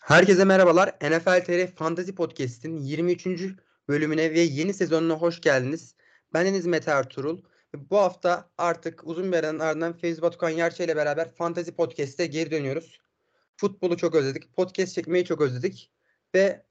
[0.00, 0.88] Herkese merhabalar.
[0.88, 3.26] NFL TR Fantasy Podcast'in 23.
[3.88, 5.94] bölümüne ve yeni sezonuna hoş geldiniz.
[6.32, 7.42] Ben Deniz Mete Ertuğrul.
[7.74, 12.50] Bu hafta artık uzun bir aranın ardından Fevzi Batukan Yerçe ile beraber Fantasy Podcast'e geri
[12.50, 13.00] dönüyoruz.
[13.56, 14.56] Futbolu çok özledik.
[14.56, 15.90] Podcast çekmeyi çok özledik.
[16.34, 16.64] Ve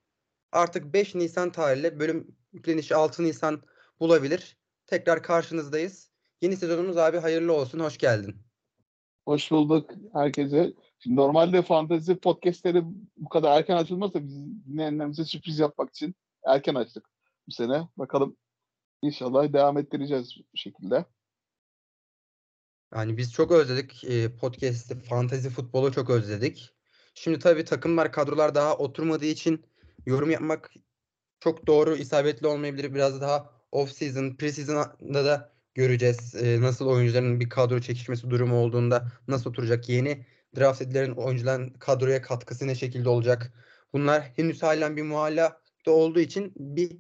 [0.52, 3.62] artık 5 Nisan tarihli bölüm yüklenişi 6 Nisan
[4.00, 4.58] bulabilir.
[4.88, 6.10] Tekrar karşınızdayız.
[6.42, 7.80] Yeni sezonumuz abi hayırlı olsun.
[7.80, 8.36] Hoş geldin.
[9.26, 10.74] Hoş bulduk herkese.
[11.00, 12.84] Şimdi normalde fantezi podcastleri
[13.18, 16.16] bu kadar erken açılmazsa biz dinleyenlerimize sürpriz yapmak için
[16.46, 17.10] erken açtık
[17.48, 17.88] bu sene.
[17.98, 18.38] Bakalım
[19.02, 21.06] inşallah devam ettireceğiz bu şekilde.
[22.96, 26.70] Yani biz çok özledik e, podcast'i, fantezi futbolu çok özledik.
[27.14, 29.66] Şimdi tabii takımlar, kadrolar daha oturmadığı için
[30.06, 30.72] yorum yapmak
[31.40, 32.94] çok doğru, isabetli olmayabilir.
[32.94, 36.36] Biraz daha off season, pre-season'da da göreceğiz.
[36.36, 40.26] E, nasıl oyuncuların bir kadro çekişmesi durumu olduğunda nasıl oturacak, yeni
[40.56, 43.54] draft edilen oyuncuların kadroya katkısı ne şekilde olacak?
[43.94, 46.92] Bunlar henüz halen bir muhalla olduğu için bir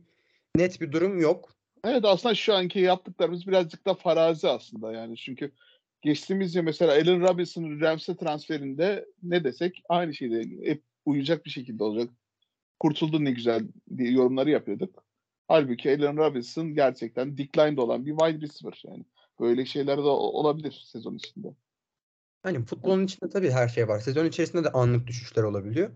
[0.55, 1.55] net bir durum yok.
[1.83, 5.51] Evet aslında şu anki yaptıklarımız birazcık da farazi aslında yani çünkü
[6.01, 11.83] geçtiğimiz yıl mesela Allen Robinson'ın Rams'e transferinde ne desek aynı şeyde hep uyacak bir şekilde
[11.83, 12.09] olacak.
[12.79, 15.03] Kurtuldu ne güzel diye yorumları yapıyorduk.
[15.47, 19.05] Halbuki Allen Robinson gerçekten decline'de olan bir wide receiver yani.
[19.39, 21.47] Böyle şeyler de olabilir sezon içinde.
[22.43, 23.99] Hani futbolun içinde tabii her şey var.
[23.99, 25.89] Sezon içerisinde de anlık düşüşler olabiliyor.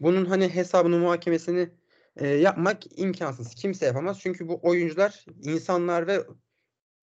[0.00, 1.70] Bunun hani hesabını muhakemesini
[2.16, 3.54] e, yapmak imkansız.
[3.54, 4.18] Kimse yapamaz.
[4.20, 6.26] Çünkü bu oyuncular insanlar ve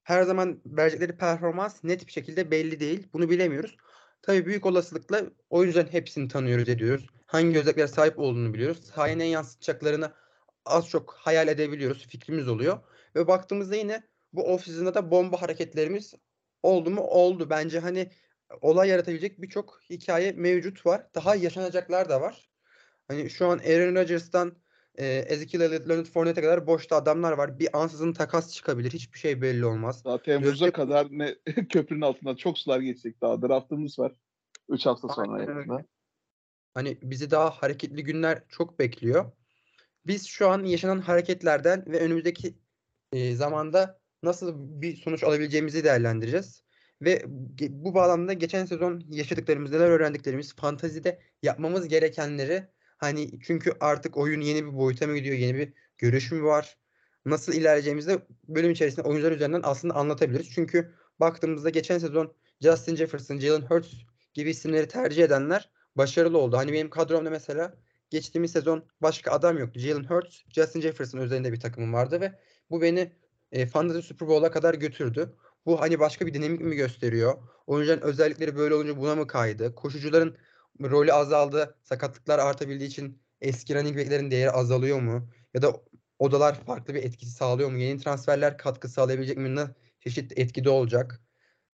[0.03, 3.09] her zaman verecekleri performans net bir şekilde belli değil.
[3.13, 3.77] Bunu bilemiyoruz.
[4.23, 7.07] Tabii büyük olasılıkla oyuncuların hepsini tanıyoruz ediyoruz.
[7.27, 8.85] Hangi özelliklere sahip olduğunu biliyoruz.
[8.85, 10.13] Sahaya ne yansıtacaklarını
[10.65, 12.07] az çok hayal edebiliyoruz.
[12.07, 12.79] Fikrimiz oluyor.
[13.17, 16.15] Ve baktığımızda yine bu off da bomba hareketlerimiz
[16.63, 17.01] oldu mu?
[17.01, 17.51] Oldu.
[17.51, 18.11] Bence hani
[18.61, 21.07] olay yaratabilecek birçok hikaye mevcut var.
[21.15, 22.51] Daha yaşanacaklar da var.
[23.09, 24.57] Hani şu an Aaron Rodgers'tan
[24.95, 27.59] e, Ezekiel Elliott, Leonard Fournette'e kadar boşta adamlar var.
[27.59, 28.93] Bir ansızın takas çıkabilir.
[28.93, 30.05] Hiçbir şey belli olmaz.
[30.05, 30.71] Daha Temmuz'a Gözde...
[30.71, 31.35] kadar ne
[31.69, 33.43] köprünün altından çok sular geçecek daha.
[33.43, 34.13] Draftımız var.
[34.69, 35.85] 3 hafta sonra yakında.
[36.75, 39.33] Hani bizi daha hareketli günler çok bekliyor.
[40.07, 42.59] Biz şu an yaşanan hareketlerden ve önümüzdeki
[43.13, 46.62] e, zamanda nasıl bir sonuç alabileceğimizi değerlendireceğiz.
[47.03, 47.23] Ve
[47.71, 52.69] bu bağlamda geçen sezon yaşadıklarımız, neler öğrendiklerimiz, fantazide yapmamız gerekenleri
[52.99, 56.79] hani çünkü artık oyun yeni bir boyuta mı gidiyor, yeni bir görüş mü var?
[57.27, 60.51] Nasıl ilerleyeceğimizi de bölüm içerisinde oyuncular üzerinden aslında anlatabiliriz.
[60.51, 63.95] Çünkü baktığımızda geçen sezon Justin Jefferson, Jalen Hurts
[64.35, 66.57] gibi isimleri tercih edenler başarılı oldu.
[66.57, 67.75] Hani benim kadromda mesela
[68.11, 69.81] geçtiğimiz sezon başka adam yoktu.
[69.81, 72.33] Jalen Hurts, Justin Jefferson üzerinde bir takımım vardı ve
[72.71, 73.13] bu beni
[73.53, 75.37] e, Fantasy Super Bowl'a kadar götürdü.
[75.67, 77.43] Bu hani başka bir dinamik mi gösteriyor?
[77.67, 79.75] Oyuncuların özellikleri böyle olunca buna mı kaydı?
[79.75, 80.37] Koşucuların
[80.81, 81.79] rolü azaldı.
[81.83, 85.29] Sakatlıklar artabildiği için eski running back'lerin değeri azalıyor mu?
[85.55, 85.77] Ya da
[86.19, 87.79] odalar farklı bir etkisi sağlıyor mu?
[87.79, 89.57] Yeni transferler katkı sağlayabilecek mi?
[89.57, 89.67] Ne
[90.01, 91.21] çeşit etkide olacak?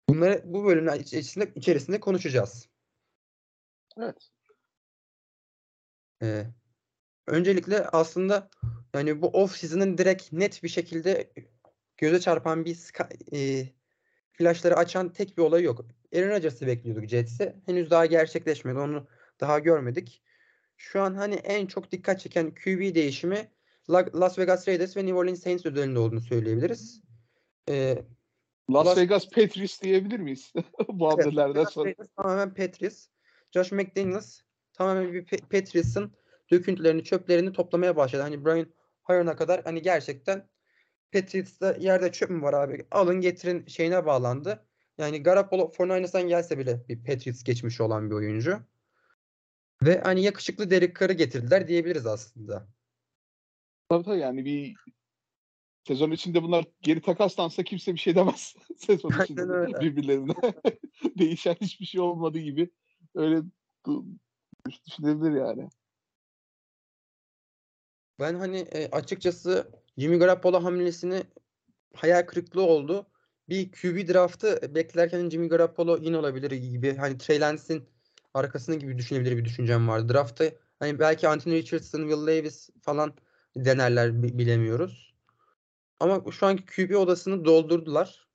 [0.09, 2.69] Bunları bu bölümler içerisinde, içerisinde konuşacağız.
[3.97, 4.29] Evet.
[6.21, 6.45] Ee,
[7.27, 8.49] öncelikle aslında
[8.93, 11.33] yani bu off season'ın direkt net bir şekilde
[11.97, 12.77] göze çarpan bir
[13.33, 13.69] e,
[14.33, 15.85] flashları açan tek bir olay yok.
[16.15, 17.55] Aaron Rodgers'ı bekliyorduk Jets'e.
[17.65, 18.79] Henüz daha gerçekleşmedi.
[18.79, 19.07] Onu
[19.39, 20.21] daha görmedik.
[20.77, 23.51] Şu an hani en çok dikkat çeken QB değişimi
[23.89, 27.01] Las Vegas Raiders ve New Orleans Saints özelinde olduğunu söyleyebiliriz.
[27.69, 28.03] Ee,
[28.69, 30.53] Las, Las Vegas Patriots diyebilir miyiz?
[30.89, 31.89] Bu hamlelerden evet, sonra.
[31.89, 33.07] Raiders tamamen Patriots.
[33.51, 34.39] Josh McDaniels
[34.73, 36.11] tamamen bir Patriots'ın
[36.51, 38.21] döküntülerini, çöplerini toplamaya başladı.
[38.21, 38.67] Hani Brian
[39.03, 40.47] Hoyer'ına kadar hani gerçekten
[41.15, 42.87] Patriots'ta yerde çöp mü var abi?
[42.91, 44.65] Alın getirin şeyine bağlandı.
[44.97, 48.59] Yani Garoppolo 49ers'dan gelse bile bir Patriots geçmiş olan bir oyuncu.
[49.83, 52.67] Ve hani yakışıklı Derek Carr'ı getirdiler diyebiliriz aslında.
[53.89, 54.75] Tabii tabii yani bir
[55.87, 58.55] sezon içinde bunlar geri takaslansa kimse bir şey demez.
[58.77, 59.79] sezon içinde öyle.
[59.79, 60.33] birbirlerine.
[61.17, 62.69] Değişen hiçbir şey olmadığı gibi
[63.15, 63.41] öyle
[64.87, 65.69] düşünebilir yani.
[68.19, 71.23] Ben hani e, açıkçası Jimmy Garoppolo hamlesini
[71.95, 73.05] hayal kırıklığı oldu.
[73.49, 76.95] Bir QB draftı beklerken Jimmy Garoppolo yine olabilir gibi.
[76.95, 77.83] Hani Trey Lance'in
[78.33, 80.13] arkasında gibi düşünebilir bir düşüncem vardı.
[80.13, 83.13] Draftta hani belki Anthony Richardson, Will Davis falan
[83.55, 85.13] denerler bilemiyoruz.
[85.99, 88.27] Ama şu anki QB odasını doldurdular.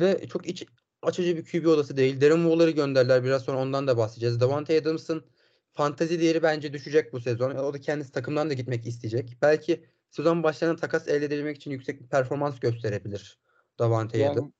[0.00, 0.64] Ve çok iç
[1.02, 2.20] açıcı bir QB odası değil.
[2.20, 3.24] Darren Waller'ı gönderdiler.
[3.24, 4.40] Biraz sonra ondan da bahsedeceğiz.
[4.40, 5.24] Davante Adams'ın
[5.72, 7.50] fantazi değeri bence düşecek bu sezon.
[7.50, 9.36] O da kendisi takımdan da gitmek isteyecek.
[9.42, 13.38] Belki sezon başlarında takas elde edebilmek için yüksek bir performans gösterebilir
[13.78, 14.52] Davante yani.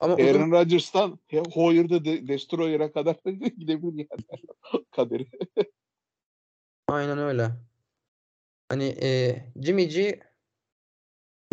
[0.00, 0.50] Ama Aaron uzun...
[0.50, 1.18] Rodgers'tan
[1.52, 3.16] Hoyer'da de, Destroyer'a kadar
[3.58, 4.44] gidebilir yani
[4.90, 5.26] kaderi.
[6.88, 7.50] Aynen öyle.
[8.68, 10.20] Hani e, Jimmy G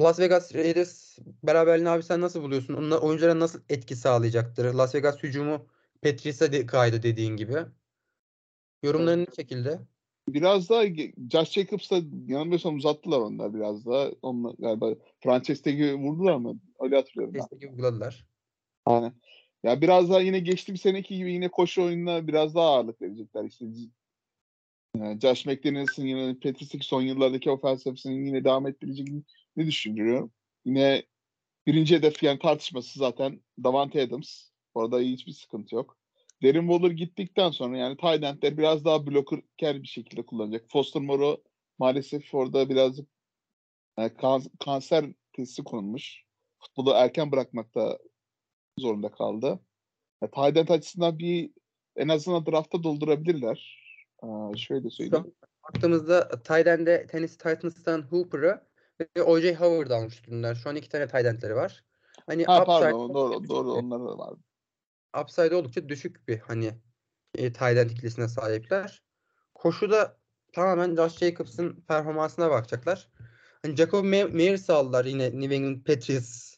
[0.01, 2.73] Las Vegas Raiders beraberliğini abi sen nasıl buluyorsun?
[2.73, 4.73] Onlar oyunculara nasıl etki sağlayacaktır?
[4.73, 5.67] Las Vegas hücumu
[6.01, 7.57] Patrice'e de kaydı dediğin gibi.
[8.83, 9.79] Yorumların ne şekilde?
[10.33, 10.83] Biraz daha
[11.31, 14.11] Josh Jacobs'la yanılmıyorsam uzattılar onlar biraz daha.
[14.21, 16.59] Onlar galiba tag'i vurdular mı?
[16.79, 17.33] Öyle hatırlıyorum.
[17.33, 18.25] Destek uyguladılar.
[18.85, 19.13] Aynen.
[19.63, 23.43] Ya biraz daha yine geçtiğim seneki gibi yine koşu oyununa biraz daha ağırlık verecekler.
[23.43, 23.65] İşte
[24.97, 29.07] yani Josh McDaniels'ın yine Patrice'in son yıllardaki ofensifini yine devam ettirecek
[29.57, 30.31] ne düşünüyorum.
[30.65, 31.03] Yine
[31.67, 34.49] birinci hedef yani tartışması zaten Davante Adams.
[34.73, 35.98] Orada hiçbir sıkıntı yok.
[36.43, 40.65] Derin Waller gittikten sonra yani tight endler biraz daha bloker bir şekilde kullanacak.
[40.69, 41.43] Foster Moreau
[41.79, 43.07] maalesef orada birazcık
[43.97, 46.23] yani kan- kanser testi konulmuş.
[46.59, 47.99] Futbolu erken bırakmakta
[48.79, 49.59] zorunda kaldı.
[50.21, 51.51] Ya, tight end açısından bir
[51.95, 53.79] en azından draftta doldurabilirler.
[54.21, 55.33] Aa, şöyle söyleyeyim.
[55.63, 58.61] baktığımızda tight end'e Tennessee Titans'tan Hooper'ı
[59.17, 59.55] ve O.J.
[59.55, 60.55] Howard'ı almış durumdalar.
[60.55, 61.83] Şu an iki tane tight end'leri var.
[62.25, 64.33] Hani Ha upside pardon doğru doğru bir- onlar da var.
[65.21, 66.71] Upside oldukça düşük bir hani
[67.35, 69.03] e, tight end ikilisine sahipler.
[69.53, 70.17] Koşuda
[70.53, 73.09] tamamen Josh Jacobs'ın performansına bakacaklar.
[73.61, 76.55] Hani Jacob Me- Meyers aldılar yine New England Patriots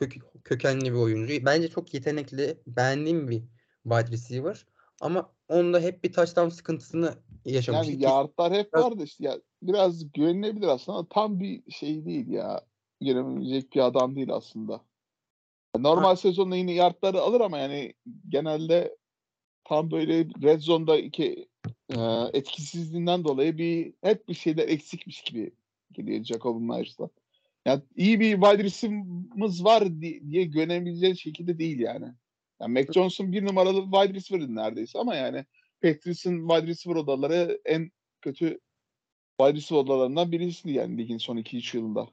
[0.00, 1.46] kök- kökenli bir oyuncu.
[1.46, 3.42] Bence çok yetenekli, beğendiğim bir
[3.82, 4.66] wide receiver.
[5.00, 7.14] Ama onda hep bir touchdown sıkıntısını
[7.44, 7.88] yaşamış.
[7.88, 12.28] Yani yardlar hep biraz- vardı işte ya biraz güvenilebilir aslında ama tam bir şey değil
[12.28, 12.64] ya.
[13.00, 14.80] Güvenebilecek bir adam değil aslında.
[15.78, 17.94] Normal sezonda yine yardları alır ama yani
[18.28, 18.96] genelde
[19.64, 21.48] tam böyle red zone'daki
[21.88, 21.98] e,
[22.32, 25.52] etkisizliğinden dolayı bir hep bir şeyler eksikmiş gibi
[25.92, 27.08] geliyor Jacob Myers'la.
[27.66, 32.06] Yani iyi bir wide receiver'ımız var di- diye güvenebileceği şekilde değil yani.
[32.60, 35.44] yani Mac Johnson bir numaralı wide receiver'dı neredeyse ama yani
[35.82, 37.90] Patriots'ın wide receiver odaları en
[38.20, 38.60] kötü
[39.40, 42.08] wide receiver odalarından birisiydi yani ligin son 2-3 yılında.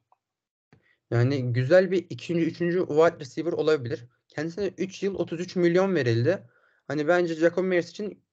[1.12, 4.06] Yani güzel bir ikinci, üçüncü wide receiver olabilir.
[4.28, 6.44] Kendisine 3 yıl 33 milyon verildi.
[6.88, 8.24] Hani bence Jacob Meyers için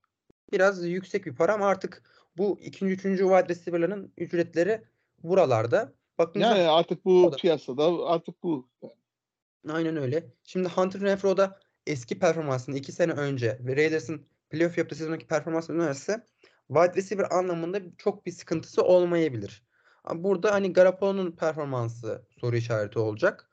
[0.53, 2.03] biraz yüksek bir para ama artık
[2.37, 4.83] bu ikinci, üçüncü wide receiver'ların ücretleri
[5.23, 5.93] buralarda.
[6.19, 8.69] Baktığınızda Yani artık bu O da- piyasada artık bu.
[9.69, 10.25] aynen öyle.
[10.45, 15.83] Şimdi Hunter Renfro da eski performansını 2 sene önce ve Raiders'ın playoff yaptığı sezondaki performansını
[15.83, 16.27] önerse
[16.69, 19.63] wide receiver anlamında çok bir sıkıntısı olmayabilir.
[20.15, 23.51] Burada hani Garoppolo'nun performansı soru işareti olacak.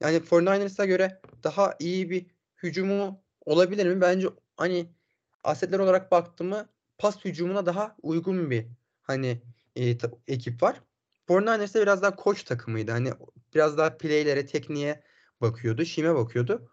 [0.00, 2.26] Yani 49ers'a göre daha iyi bir
[2.62, 4.00] hücumu olabilir mi?
[4.00, 4.86] Bence hani
[5.44, 6.68] asetler olarak baktığımı
[6.98, 8.66] pas hücumuna daha uygun bir
[9.02, 9.42] hani
[9.76, 9.96] e,
[10.28, 10.80] ekip var.
[11.28, 12.92] 49ers'te biraz daha koç takımıydı.
[12.92, 13.12] Hani
[13.54, 15.02] biraz daha playlere, tekniğe
[15.40, 16.70] bakıyordu, şime bakıyordu.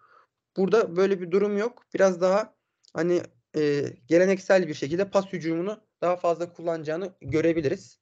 [0.57, 1.83] Burada böyle bir durum yok.
[1.93, 2.53] Biraz daha
[2.93, 3.21] hani
[3.55, 7.99] e, geleneksel bir şekilde pas hücumunu daha fazla kullanacağını görebiliriz.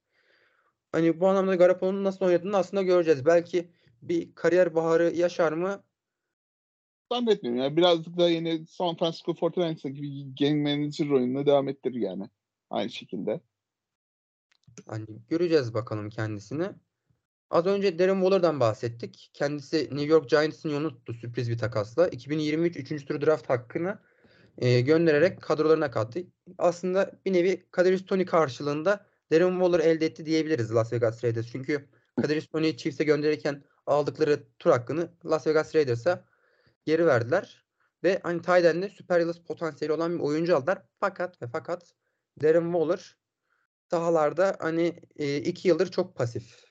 [0.95, 3.25] Hani bu anlamda Garoppolo'nun nasıl oynadığını aslında göreceğiz.
[3.25, 3.71] Belki
[4.01, 5.83] bir kariyer baharı yaşar mı?
[7.11, 7.61] Zannetmiyorum.
[7.61, 12.29] Yani birazcık da yine San Francisco 49ers gibi game manager oyununa devam ettirir yani.
[12.69, 13.41] Aynı şekilde.
[14.87, 16.67] Hani göreceğiz bakalım kendisini.
[17.49, 19.31] Az önce Darren Waller'dan bahsettik.
[19.33, 22.07] Kendisi New York Giants'ın yolunu tuttu sürpriz bir takasla.
[22.07, 23.05] 2023 3.
[23.05, 23.99] tur draft hakkını
[24.57, 26.19] e, göndererek kadrolarına kattı.
[26.57, 31.51] Aslında bir nevi Kadarius Toney karşılığında Darren Waller elde etti diyebiliriz Las Vegas Raiders.
[31.51, 31.89] Çünkü
[32.21, 36.25] Kadarius Toney'i Chiefs'e gönderirken aldıkları tur hakkını Las Vegas Raiders'a
[36.85, 37.65] geri verdiler.
[38.03, 40.81] Ve hani tight end'de süper yıldız potansiyeli olan bir oyuncu aldılar.
[40.99, 41.93] Fakat ve fakat
[42.41, 43.17] Darren Waller
[43.89, 46.65] sahalarda hani e, iki yıldır çok pasif.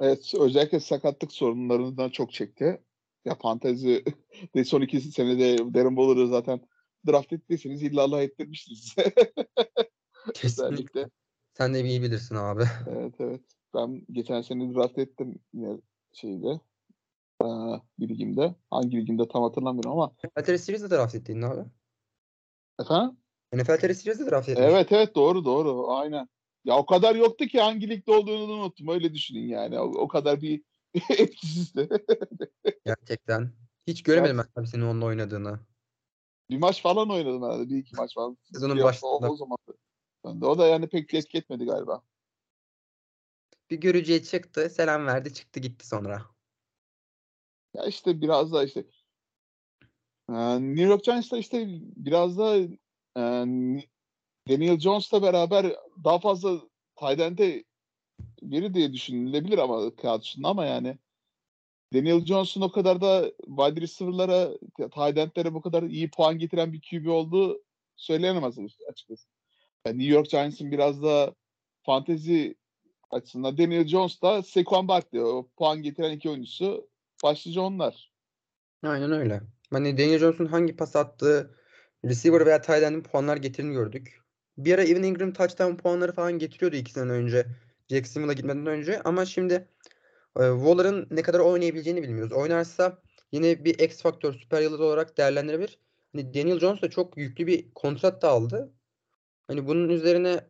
[0.00, 2.82] Evet özellikle sakatlık sorunlarından çok çekti.
[3.24, 4.04] Ya fantezi
[4.54, 6.60] de son iki senede Darren Waller'ı zaten
[7.06, 8.94] draft ettiyseniz illallah ettirmiştiniz.
[10.34, 11.08] Kesinlikle.
[11.54, 12.62] Sen de iyi bilirsin abi.
[12.88, 13.40] Evet evet.
[13.74, 15.76] Ben geçen sene draft ettim yine
[16.12, 16.60] şeyde.
[17.42, 17.46] Ee,
[17.98, 18.54] bir ligimde.
[18.70, 20.12] Hangi ligimde tam hatırlamıyorum ama.
[20.24, 21.60] NFL TR Series'de draft ettiğin abi.
[22.80, 23.16] Efendim?
[23.54, 24.66] NFL TR Series'de draft etmiş.
[24.66, 26.28] Evet evet doğru doğru aynen.
[26.64, 28.88] Ya o kadar yoktu ki hangi ligde olduğunu unuttum.
[28.88, 29.80] Öyle düşünün yani.
[29.80, 30.62] O, o kadar bir
[31.10, 31.88] etkisizdi.
[32.86, 33.52] Gerçekten.
[33.86, 35.60] Hiç göremedim ben tabii senin onunla oynadığını.
[36.50, 37.68] bir maç falan oynadım herhalde.
[37.68, 38.38] Bir iki maç falan.
[38.52, 39.10] Sezonun başında.
[39.10, 39.58] O, o zaman.
[40.24, 42.02] O da yani pek etki etmedi galiba.
[43.70, 46.26] Bir görücüye çıktı, selam verdi, çıktı gitti sonra.
[47.74, 48.84] Ya işte biraz da işte
[50.28, 52.68] New York Giants'ta işte biraz da
[54.48, 56.60] Daniel Jones'la beraber daha fazla
[56.96, 57.64] tight end'e
[58.42, 60.98] biri diye düşünülebilir ama kağıt üstünde ama yani
[61.94, 67.06] Daniel Jones'un o kadar da wide receiver'lara, tight bu kadar iyi puan getiren bir QB
[67.06, 67.62] olduğu
[67.96, 68.58] söylenemez
[68.90, 69.31] açıkçası.
[69.86, 71.34] Yani New York Giants'ın biraz da
[71.82, 72.54] fantezi
[73.10, 76.88] açısından Daniel Jones da Saquon Barkley o puan getiren iki oyuncusu
[77.24, 78.12] başlıca onlar.
[78.82, 79.40] Aynen öyle.
[79.70, 81.54] Hani Daniel Jones'un hangi pas attığı
[82.04, 84.20] receiver veya tight end'in puanlar getirdiğini gördük.
[84.58, 87.46] Bir ara Evan Ingram touchdown puanları falan getiriyordu iki sene önce.
[87.88, 89.54] Jacksonville'a gitmeden önce ama şimdi
[90.36, 92.32] e, Waller'ın ne kadar oynayabileceğini bilmiyoruz.
[92.32, 92.98] Oynarsa
[93.32, 95.78] yine bir X faktör süper yıldız olarak değerlendirebilir.
[96.12, 98.72] Hani Daniel Jones da çok yüklü bir kontrat da aldı.
[99.52, 100.48] Hani bunun üzerine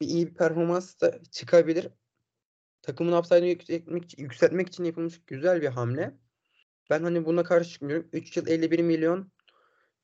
[0.00, 1.88] bir iyi bir performans da çıkabilir.
[2.82, 6.14] Takımın upside'ını yükseltmek, yükseltmek için yapılmış güzel bir hamle.
[6.90, 8.08] Ben hani buna karşı çıkmıyorum.
[8.12, 9.32] 3 yıl 51 milyon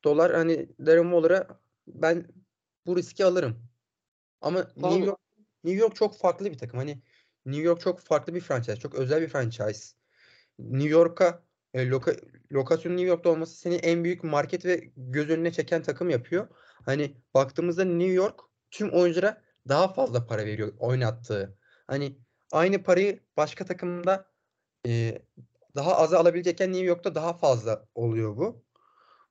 [0.05, 2.27] dolar hani Darren Waller'a ben
[2.87, 3.69] bu riski alırım.
[4.41, 5.07] Ama New Tabii.
[5.07, 5.21] York
[5.65, 6.79] New York çok farklı bir takım.
[6.79, 7.03] Hani
[7.47, 8.77] New York çok farklı bir franchise.
[8.77, 9.97] Çok özel bir franchise.
[10.59, 11.43] New York'a
[11.75, 12.17] e, loka,
[12.53, 16.49] lokasyonun New York'ta olması seni en büyük market ve göz önüne çeken takım yapıyor.
[16.85, 18.41] Hani baktığımızda New York
[18.71, 21.59] tüm oyunculara daha fazla para veriyor oynattığı.
[21.87, 22.19] Hani
[22.53, 24.31] aynı parayı başka takımda
[24.87, 25.23] e,
[25.77, 28.65] daha aza alabilecekken New York'ta daha fazla oluyor bu.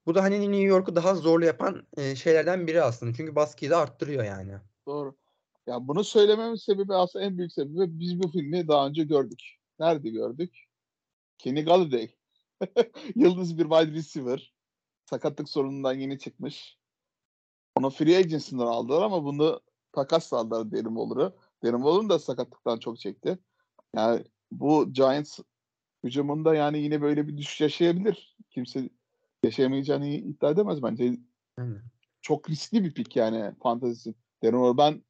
[0.06, 3.14] Bu da hani New York'u daha zorlu yapan e, şeylerden biri aslında.
[3.14, 4.54] Çünkü baskıyı da arttırıyor yani.
[4.88, 5.16] Doğru.
[5.68, 9.44] Ya bunu söylememin sebebi aslında en büyük sebebi biz bu filmi daha önce gördük.
[9.80, 10.56] Nerede gördük?
[11.38, 12.10] Kenny Galladay.
[13.16, 14.54] Yıldız bir wide receiver.
[15.10, 16.78] Sakatlık sorunundan yeni çıkmış.
[17.76, 21.34] Onu free agency'den aldılar ama bunu takas aldılar Darren Waller'ı.
[21.64, 23.40] Darren Waller'ın da sakatlıktan çok çekti.
[23.96, 25.40] Yani bu Giants
[26.04, 28.38] hücumunda yani yine böyle bir düşüş yaşayabilir.
[28.50, 28.90] Kimse
[29.44, 31.18] yaşayamayacağını iddia edemez bence.
[32.22, 34.14] Çok riskli bir pik yani fantezisi.
[34.44, 35.04] Darren Waller ben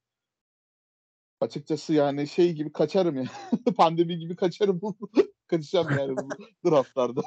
[1.42, 3.26] açıkçası yani şey gibi kaçarım ya.
[3.78, 4.82] Pandemi gibi kaçarım.
[5.48, 6.30] Kaçacağım yani bu
[6.70, 7.22] draftlarda.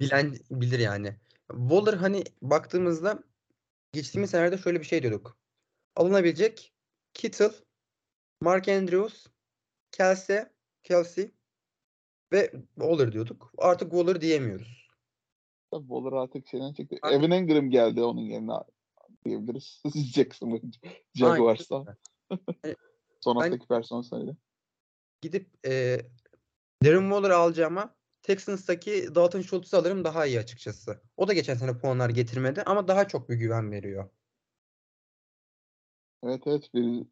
[0.00, 1.16] Bilen bilir yani.
[1.50, 3.22] Waller hani baktığımızda
[3.92, 5.38] geçtiğimiz senelerde şöyle bir şey diyorduk.
[5.96, 6.72] Alınabilecek
[7.14, 7.50] Kittle,
[8.40, 9.26] Mark Andrews,
[9.90, 10.44] Kelsey,
[10.82, 11.34] Kelsey
[12.32, 13.52] ve Waller diyorduk.
[13.58, 14.88] Artık Waller diyemiyoruz.
[15.70, 16.98] Tabii Waller artık şeyden çekti.
[17.02, 17.18] Aynen.
[17.18, 18.52] Evan Engram geldi onun yerine
[19.24, 19.82] diyebiliriz.
[20.14, 20.60] Jackson
[21.14, 21.96] Jaguars'ta.
[22.62, 22.74] Hani
[23.20, 24.36] Son haftaki personel
[25.20, 26.00] Gidip e,
[26.84, 27.97] Darren Waller alacağıma
[28.28, 31.00] Texans'taki Dalton Schultz'u alırım daha iyi açıkçası.
[31.16, 34.10] O da geçen sene puanlar getirmedi ama daha çok bir güven veriyor.
[36.22, 36.74] Evet evet.
[36.74, 37.06] Bir,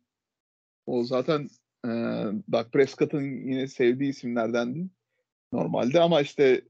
[0.86, 1.48] o zaten
[1.84, 1.88] e,
[2.52, 4.90] Dak Prescott'ın yine sevdiği isimlerdendi
[5.52, 6.64] normalde ama işte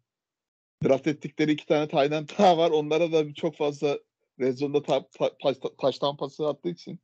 [0.85, 2.71] draft ettikleri iki tane tayden daha var.
[2.71, 3.99] Onlara da çok fazla
[4.41, 7.01] red zone'da ta, ta, taş, taştan pası attığı için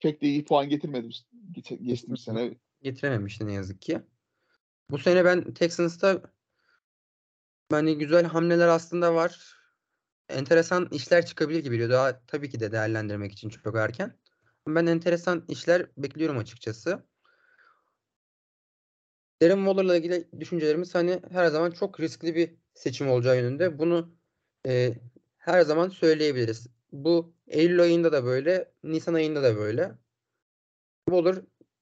[0.00, 1.08] pek de iyi puan getirmedi
[1.52, 2.54] geç, geçtiğimiz sene.
[2.82, 4.00] Getirememişti ne yazık ki.
[4.90, 6.22] Bu sene ben Texans'ta
[7.72, 9.56] hani güzel hamleler aslında var.
[10.28, 11.90] Enteresan işler çıkabilir gibi geliyor.
[11.90, 14.18] Daha tabii ki de değerlendirmek için çok erken.
[14.68, 17.02] Ben enteresan işler bekliyorum açıkçası.
[19.42, 23.78] Darren Waller'la ilgili düşüncelerimiz hani her zaman çok riskli bir seçim olacağı yönünde.
[23.78, 24.14] Bunu
[24.66, 24.94] e,
[25.38, 26.66] her zaman söyleyebiliriz.
[26.92, 29.92] Bu Eylül ayında da böyle, Nisan ayında da böyle.
[31.08, 31.36] Waller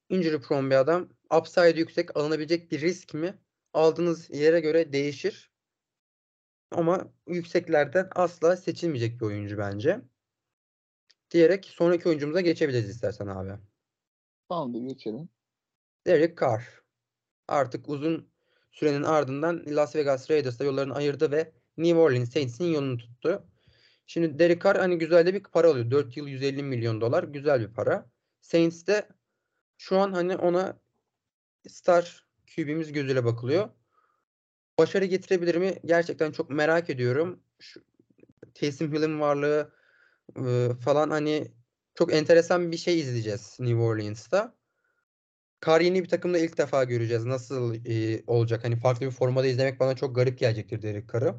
[0.09, 1.09] injury prone bir adam.
[1.39, 3.39] Upside yüksek alınabilecek bir risk mi?
[3.73, 5.50] Aldığınız yere göre değişir.
[6.71, 10.01] Ama yükseklerden asla seçilmeyecek bir oyuncu bence.
[11.31, 13.51] Diyerek sonraki oyuncumuza geçebiliriz istersen abi.
[14.49, 15.29] Tamam da geçelim.
[16.07, 16.83] Derek Carr.
[17.47, 18.29] Artık uzun
[18.71, 23.47] sürenin ardından Las Vegas Raiders'la yollarını ayırdı ve New Orleans Saints'in yolunu tuttu.
[24.07, 25.91] Şimdi Derek Carr hani güzel de bir para alıyor.
[25.91, 27.23] 4 yıl 150 milyon dolar.
[27.23, 28.09] Güzel bir para.
[28.41, 29.07] Saints de
[29.77, 30.79] şu an hani ona
[31.67, 33.69] star QB'miz gözüyle bakılıyor.
[34.81, 35.75] Başarı getirebilir mi?
[35.85, 37.39] Gerçekten çok merak ediyorum.
[37.59, 37.81] Şu,
[38.53, 39.71] Taysom Hill'in varlığı
[40.37, 41.47] e, falan hani
[41.95, 44.55] çok enteresan bir şey izleyeceğiz New Orleans'ta.
[45.65, 47.25] Carr yeni bir takımda ilk defa göreceğiz.
[47.25, 48.63] Nasıl e, olacak?
[48.63, 51.35] Hani farklı bir formada izlemek bana çok garip gelecektir Derek Carr'ı.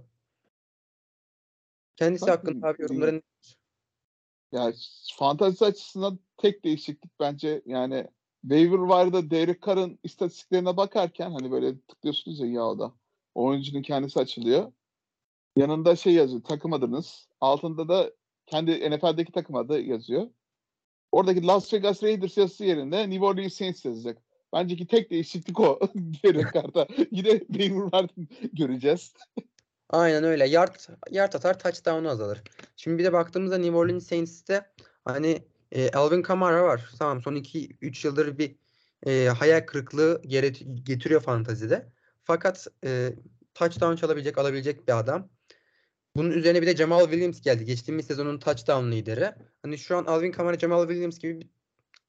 [1.96, 3.22] Kendisi Tabii, hakkında abi yorumların
[4.52, 4.74] Yani
[5.18, 8.08] fantezi açısından tek değişiklik bence yani
[8.42, 13.01] waiver wire'da Derek Carr'ın istatistiklerine bakarken hani böyle tıklıyorsunuz ya yağda.
[13.34, 14.72] Oyuncunun kendisi açılıyor.
[15.56, 17.28] Yanında şey yazıyor takım adınız.
[17.40, 18.10] Altında da
[18.46, 20.28] kendi NFL'deki takım adı yazıyor.
[21.12, 24.18] Oradaki Las Vegas Raiders yazısı yerine New Orleans Saints yazacak.
[24.52, 26.86] Bence ki tek değişiklik o Derek Carr'da.
[27.10, 28.08] Yine waiver wire'da
[28.52, 29.14] göreceğiz.
[29.90, 30.48] Aynen öyle.
[30.48, 30.74] Yard,
[31.10, 32.42] yard atar touchdown'u azalır.
[32.76, 34.66] Şimdi bir de baktığımızda New Orleans Saints'te
[35.04, 36.90] hani e, Alvin Kamara var.
[36.98, 38.56] Tamam son 2-3 yıldır bir
[39.06, 40.22] e, hayal kırıklığı
[40.84, 41.92] getiriyor fantazide.
[42.24, 43.12] Fakat e,
[43.54, 45.28] touchdown çalabilecek, alabilecek bir adam.
[46.16, 47.64] Bunun üzerine bir de Jamal Williams geldi.
[47.64, 49.32] Geçtiğimiz sezonun touchdown lideri.
[49.62, 51.48] Hani şu an Alvin Kamara, Jamal Williams gibi bir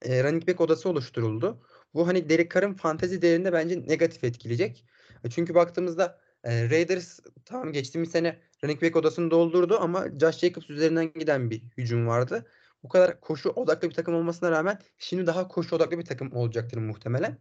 [0.10, 1.62] e, running back odası oluşturuldu.
[1.93, 4.86] Bu hani Derek Carr'ın fantezi değerinde bence negatif etkileyecek.
[5.24, 10.70] E, Çünkü baktığımızda e, Raiders tamam geçtiğimiz sene running back odasını doldurdu ama Josh Jacobs
[10.70, 12.46] üzerinden giden bir hücum vardı.
[12.84, 16.77] Bu kadar koşu odaklı bir takım olmasına rağmen şimdi daha koşu odaklı bir takım olacaktır
[16.77, 17.38] muhtemelen.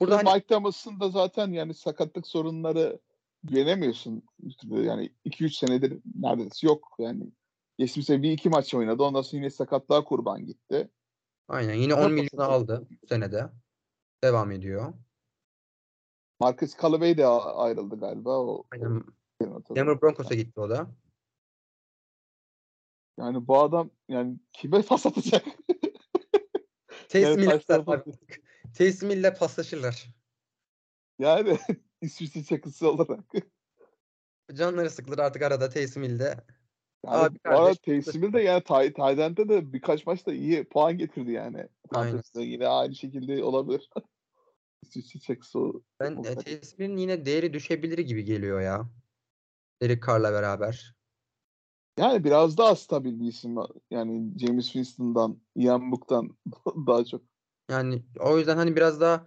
[0.00, 3.00] Burada hani Mike Thomas'ın da zaten yani sakatlık sorunları
[3.42, 4.22] güvenemiyorsun.
[4.70, 6.96] Yani 2-3 senedir neredeyse yok.
[6.98, 7.32] Yani
[7.78, 9.02] geçmiş sene bir iki maç oynadı.
[9.02, 10.90] Ondan sonra yine sakatlığa kurban gitti.
[11.48, 13.50] aynen yine Ama 10 milyonu aldı bu senede.
[14.24, 14.94] Devam ediyor.
[16.40, 18.38] Marcus Callaway de ayrıldı galiba.
[18.38, 19.02] O, Aynen.
[19.70, 20.90] o- Denver Broncos'a gitti o da.
[23.18, 25.44] Yani bu adam yani kime pas atacak?
[27.08, 27.60] Taysom Yani
[29.10, 30.06] Hill'le paslaşırlar.
[31.18, 31.58] yani
[32.00, 33.24] İsviçre çakısı olarak.
[34.54, 36.44] Canları sıkılır artık arada Taysom Hill'de.
[37.06, 41.68] Yani Abi arada Taysom de yani Tay Tayden'de de birkaç maçta iyi puan getirdi yani.
[41.90, 42.22] Aynen.
[42.34, 43.90] Yine aynı şekilde olabilir.
[44.82, 45.58] İsviçre çakısı
[46.00, 46.22] Ben
[46.78, 48.90] e, yine değeri düşebilir gibi geliyor ya.
[49.82, 50.94] Derek Carr'la beraber.
[51.98, 53.56] Yani biraz daha stabil bir isim.
[53.90, 56.36] Yani James Winston'dan, Ian Book'tan
[56.86, 57.29] daha çok.
[57.70, 59.26] Yani o yüzden hani biraz daha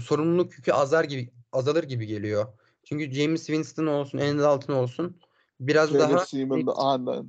[0.00, 2.46] sorumluluk yükü azar gibi azalır gibi geliyor.
[2.84, 5.20] Çünkü James Winston olsun, Andy Dalton olsun
[5.60, 7.28] biraz Trevor daha Seaman da aynen.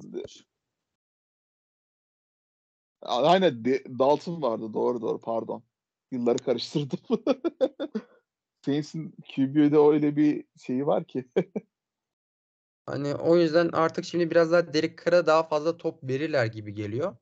[3.02, 3.66] Aynen
[4.00, 5.64] Dalton vardı doğru doğru pardon.
[6.12, 7.00] Yılları karıştırdım.
[8.66, 11.30] Saints'in QB'de öyle bir şeyi var ki.
[12.86, 17.18] hani o yüzden artık şimdi biraz daha Derek Carr'a daha fazla top verirler gibi geliyor.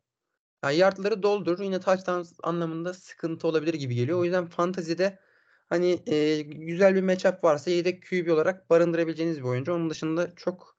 [0.63, 1.60] Yani yardları doldurur.
[1.60, 4.20] Yine touchdown anlamında sıkıntı olabilir gibi geliyor.
[4.20, 5.20] O yüzden fantazide
[5.70, 9.74] hani e, güzel bir matchup varsa yedek QB olarak barındırabileceğiniz bir oyuncu.
[9.74, 10.77] Onun dışında çok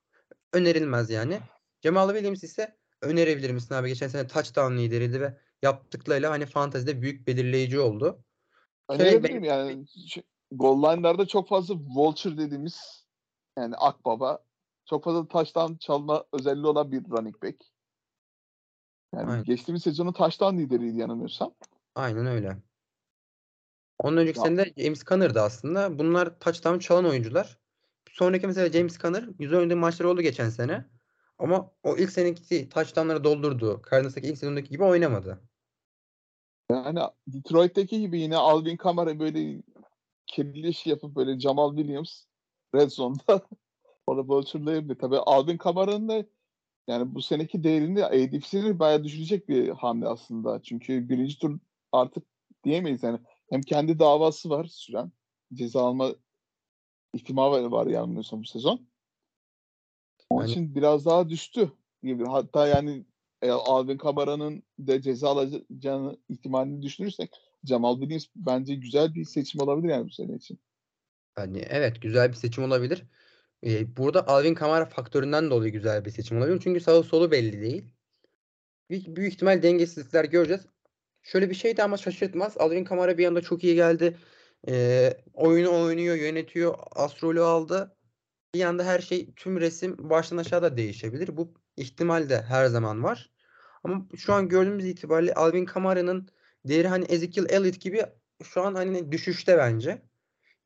[0.53, 1.41] önerilmez yani.
[1.83, 3.89] Jamal Williams ise önerebilir misin abi?
[3.89, 8.25] Geçen sene touchdown lideriydi ve yaptıklarıyla hani fantazide büyük belirleyici oldu.
[8.89, 9.85] Önerebilirim ben- yani.
[10.53, 13.07] Goal line'larda çok fazla vulture dediğimiz
[13.59, 14.45] yani akbaba
[14.87, 17.74] çok fazla taştan çalma özelliği olan bir running back.
[19.17, 19.45] Yani Aynen.
[19.45, 21.55] geçtiğimiz sezonun taştan lideriydi yanılmıyorsam.
[21.95, 22.57] Aynen öyle.
[23.99, 25.99] Onun önceki Ya- sene de James Conner'dı aslında.
[25.99, 27.59] Bunlar touchdown çalan oyuncular.
[28.11, 30.85] Sonraki mesela James Conner güzel oynadığı maçlar oldu geçen sene.
[31.39, 33.83] Ama o ilk seneki touchdownları doldurdu.
[33.91, 35.41] Cardinals'taki ilk sezondaki gibi oynamadı.
[36.71, 39.63] Yani Detroit'teki gibi yine Alvin Kamara böyle
[40.27, 42.25] kirliş yapıp böyle Jamal Williams
[42.75, 43.41] Red Zone'da
[44.07, 44.95] onu vulture'layabilir.
[44.99, 46.25] Tabii Alvin Kamara'nın da
[46.89, 50.63] yani bu seneki değerini ADP'sini bayağı düşürecek bir hamle aslında.
[50.63, 51.59] Çünkü birinci tur
[51.93, 52.25] artık
[52.65, 53.19] diyemeyiz yani.
[53.51, 55.13] Hem kendi davası var süren.
[55.55, 56.15] Ceza alma
[57.15, 58.87] ihtimali var yanılmıyorsam bu sezon.
[60.31, 62.25] Onun Yani- için biraz daha düştü gibi.
[62.25, 63.05] Hatta yani
[63.43, 67.31] e, Alvin Kamara'nın da ceza alacağını ihtimalini düşünürsek
[67.65, 70.59] Jamal Williams bence güzel bir seçim olabilir yani bu sene için.
[71.39, 73.05] Yani evet güzel bir seçim olabilir.
[73.97, 76.61] Burada Alvin Kamara faktöründen dolayı güzel bir seçim olabilir.
[76.65, 77.85] Çünkü sağı solu belli değil.
[78.91, 80.67] Büyük, ihtimal dengesizlikler göreceğiz.
[81.23, 82.57] Şöyle bir şey de ama şaşırtmaz.
[82.59, 84.19] Alvin Kamara bir anda çok iyi geldi.
[84.69, 86.75] Ee, oyunu oynuyor, yönetiyor.
[86.93, 87.97] Astrolü aldı.
[88.55, 91.37] Bir anda her şey, tüm resim baştan aşağıda değişebilir.
[91.37, 93.31] Bu ihtimal de her zaman var.
[93.85, 96.29] Ama şu an gördüğümüz itibariyle Alvin Kamara'nın
[96.65, 98.03] değeri hani Ezekiel Elliott gibi
[98.45, 100.03] şu an hani düşüşte bence.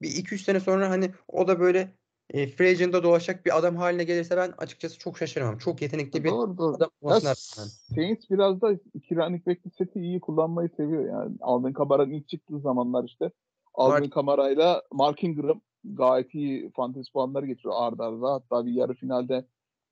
[0.03, 1.99] Bir 2-3 sene sonra hani o da böyle
[2.31, 5.59] e, free agent'da dolaşacak bir adam haline gelirse ben açıkçası çok şaşırmam.
[5.59, 6.75] Çok yetenekli bir Doğru doğru.
[6.77, 7.69] adam olmasına rağmen.
[7.69, 11.37] Saints biraz da iki running back'li seti iyi kullanmayı seviyor yani.
[11.41, 13.31] Alvin Kamara'nın ilk çıktığı zamanlar işte
[13.75, 18.33] Alvin Mark- Kamara'yla Mark Ingram gayet iyi fantezi puanları getiriyor arda arda.
[18.33, 19.47] Hatta bir yarı finalde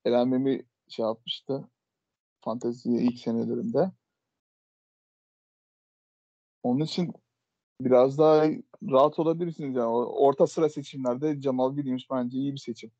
[0.05, 1.67] elenmemi şey yapmıştı.
[2.41, 3.91] Fantezi ilk senelerinde.
[6.63, 7.13] Onun için
[7.81, 8.45] biraz daha
[8.91, 9.87] rahat olabilirsiniz yani.
[10.05, 12.91] Orta sıra seçimlerde Jamal Williams bence iyi bir seçim.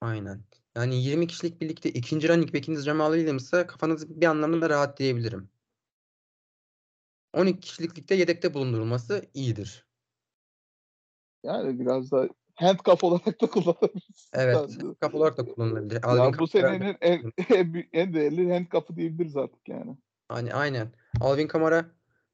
[0.00, 0.40] Aynen.
[0.76, 5.48] Yani 20 kişilik birlikte ikinci running back'iniz Jamal Williams'a kafanız bir anlamda rahat diyebilirim.
[7.34, 9.86] 12 kişilik ligde yedekte bulundurulması iyidir.
[11.42, 14.30] Yani biraz da handcuff olarak da kullanabilirsiniz.
[14.32, 14.78] Evet.
[15.00, 15.94] Kap olarak da kullanılabilir.
[15.94, 19.96] Ya Alvin bu senenin en, en, en değerli handcuff'ı diyebiliriz artık yani.
[20.28, 20.92] Hani aynen.
[21.20, 21.90] Alvin Kamara,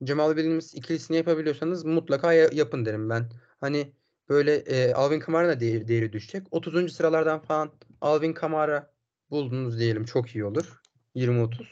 [0.07, 3.31] Jamal Williams ikilisini yapabiliyorsanız mutlaka ya- yapın derim ben.
[3.61, 3.93] Hani
[4.29, 6.47] böyle e, Alvin Kamara'nın değeri, değeri düşecek.
[6.51, 6.93] 30.
[6.93, 8.93] sıralardan falan Alvin Kamara
[9.31, 10.81] buldunuz diyelim çok iyi olur.
[11.15, 11.67] 20-30.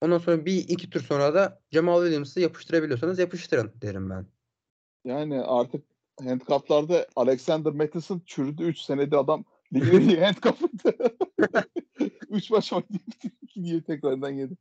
[0.00, 4.26] Ondan sonra bir iki tur sonra da Jamal Williams'ı yapıştırabiliyorsanız yapıştırın derim ben.
[5.04, 5.84] Yani artık
[6.24, 11.16] handcuff'larda Alexander Mattison çürüdü 3 senede adam ligin en handcuff'ıydı.
[12.28, 13.02] 3 maç oynayıp
[13.54, 14.54] diye tekrardan yedi.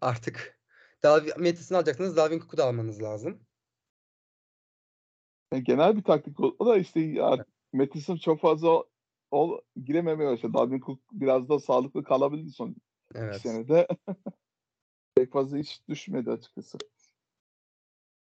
[0.00, 0.55] Artık
[1.02, 2.16] Dalvin Mattison'ı alacaksınız.
[2.16, 3.40] Dalvin Cook'u da almanız lazım.
[5.52, 8.84] Yani genel bir taktik o da işte ya Mattison çok fazla
[9.30, 10.54] ol, girememeye başladı.
[10.54, 12.76] Dalvin Cook biraz da sağlıklı kalabildi son
[13.14, 13.40] Evet.
[13.40, 13.86] senede.
[15.14, 16.78] Pek fazla hiç düşmedi açıkçası.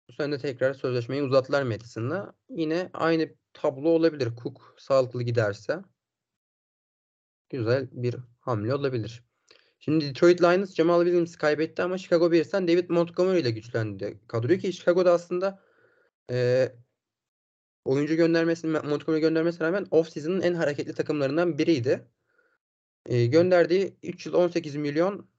[0.10, 2.34] Bu sene de tekrar sözleşmeyi uzattılar Mattison'la.
[2.50, 4.36] Yine aynı tablo olabilir.
[4.44, 5.82] Cook sağlıklı giderse.
[7.50, 9.27] Güzel bir hamle olabilir.
[9.80, 14.74] Şimdi Detroit Lions Jamal Williams'ı kaybetti ama Chicago Bears'ten David Montgomery ile güçlendi kadroyu ki
[14.74, 15.64] Chicago'da aslında
[16.32, 16.76] eee,
[17.86, 22.08] oyuncu göndermesine Montgomery göndermesine rağmen off-season'ın en hareketli takımlarından biriydi.
[23.10, 25.30] Eee, gönderdiği 3 yıl 18 milyon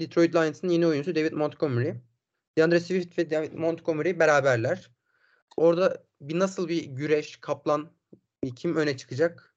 [0.00, 1.94] Detroit Lions'ın yeni oyuncusu David Montgomery.
[2.58, 4.90] DeAndre Swift ve David Montgomery beraberler.
[5.56, 7.92] Orada bir nasıl bir güreş, kaplan
[8.56, 9.54] kim öne çıkacak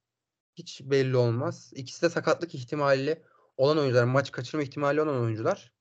[0.55, 1.71] hiç belli olmaz.
[1.75, 3.23] İkisi de sakatlık ihtimali
[3.57, 5.73] olan oyuncular, maç kaçırma ihtimali olan oyuncular.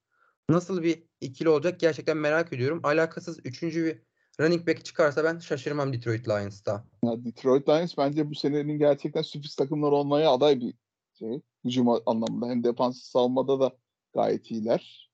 [0.49, 2.79] Nasıl bir ikili olacak gerçekten merak ediyorum.
[2.83, 4.01] Alakasız üçüncü bir
[4.39, 6.85] running back çıkarsa ben şaşırmam Detroit Lions'ta.
[7.03, 10.73] Ya Detroit Lions bence bu senenin gerçekten sürpriz takımlar olmaya aday bir
[11.19, 11.41] şey.
[11.65, 13.77] Hücum anlamında hem defans savunmada da
[14.13, 15.11] gayet iyiler.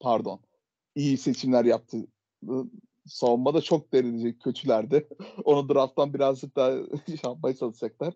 [0.00, 0.40] Pardon.
[0.94, 2.06] İyi seçimler yaptı.
[3.06, 5.08] Savunmada çok derece kötülerdi.
[5.44, 6.70] Onu drafttan birazcık daha
[7.06, 8.14] şey yapmaya çalışacaklar.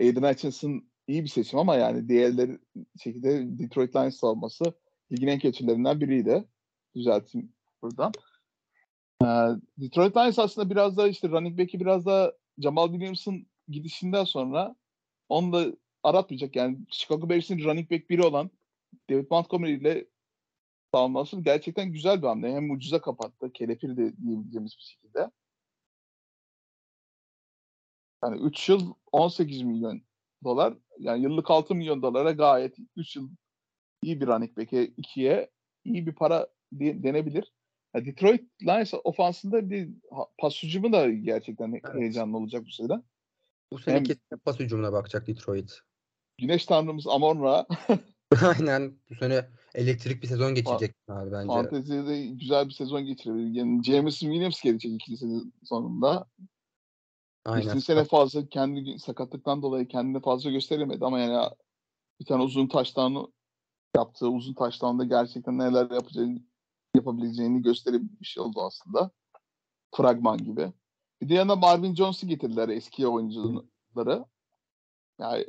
[0.00, 2.58] Aiden Hutchinson iyi bir seçim ama yani diğerleri
[3.02, 4.64] şekilde Detroit Lions savunması
[5.12, 6.44] ligin en kötülerinden biriydi.
[6.94, 8.12] Düzelteyim buradan.
[9.22, 9.26] Ee,
[9.78, 14.76] Detroit Lions aslında biraz da işte running back'i biraz da Jamal Williams'ın gidişinden sonra
[15.28, 16.56] onu da aratmayacak.
[16.56, 18.50] Yani Chicago Bears'in running back biri olan
[19.10, 20.06] David Montgomery ile
[20.94, 22.52] savunması gerçekten güzel bir hamle.
[22.54, 23.52] Hem ucuza kapattı.
[23.52, 25.30] Kelepir de diyebileceğimiz bir şekilde.
[28.24, 30.07] Yani 3 yıl 18 milyon
[30.44, 30.74] dolar.
[30.98, 33.28] Yani yıllık 6 milyon dolara gayet 3 yıl
[34.02, 35.50] iyi bir running back'e 2'ye
[35.84, 37.52] iyi bir para de- denebilir.
[37.94, 39.88] Ya Detroit Lions ofansında bir
[40.38, 41.94] pas hücumu da gerçekten Evet.
[41.94, 43.02] heyecanlı olacak bu sene.
[43.72, 45.80] Bu sene Hem- kesin pas hücumuna bakacak Detroit.
[46.38, 47.66] Güneş tanrımız Amon-Ra
[48.42, 51.46] Aynen bu sene elektrik bir sezon geçecek abi bence.
[51.48, 53.54] Fantezi'de güzel bir sezon geçirebilir.
[53.54, 56.26] Yani Jameson Williams gelecek ikinci sezon sonunda.
[57.48, 57.78] Aynen.
[57.78, 61.50] Sene fazla kendi sakatlıktan dolayı kendini fazla gösteremedi ama yani
[62.20, 63.32] bir tane uzun taştan
[63.96, 66.42] yaptığı uzun taştan da gerçekten neler yapacağını
[66.94, 69.10] yapabileceğini göstermiş oldu aslında.
[69.96, 70.72] Fragman gibi.
[71.20, 74.24] Bir de yanına Marvin Jones'u getirdiler eski oyuncuları.
[75.20, 75.46] Yani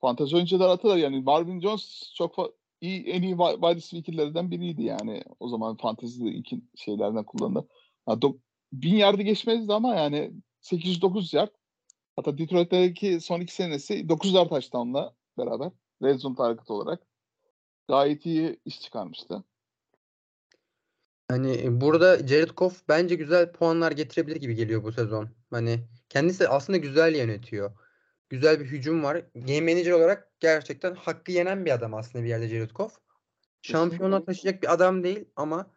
[0.00, 4.82] fantezi oyuncular atılar yani Marvin Jones çok fa- iyi en iyi wi- wide receiver'lerden biriydi
[4.82, 5.24] yani.
[5.40, 7.68] O zaman fantezide iki şeylerden kullanıldı.
[8.06, 8.38] Ha, dok-
[8.72, 11.50] bin yardı geçmezdi ama yani 809 yard.
[12.16, 15.70] Hatta Detroit'teki son iki senesi 9 yard touchdown'la beraber
[16.02, 17.00] red zone target olarak
[17.88, 19.44] gayet iyi iş çıkarmıştı.
[21.28, 25.28] Hani burada Jared Goff bence güzel puanlar getirebilir gibi geliyor bu sezon.
[25.50, 27.72] Hani kendisi aslında güzel yönetiyor.
[28.28, 29.24] Güzel bir hücum var.
[29.34, 32.98] Game manager olarak gerçekten hakkı yenen bir adam aslında bir yerde Jared Goff.
[33.62, 35.70] Şampiyona taşıyacak bir adam değil ama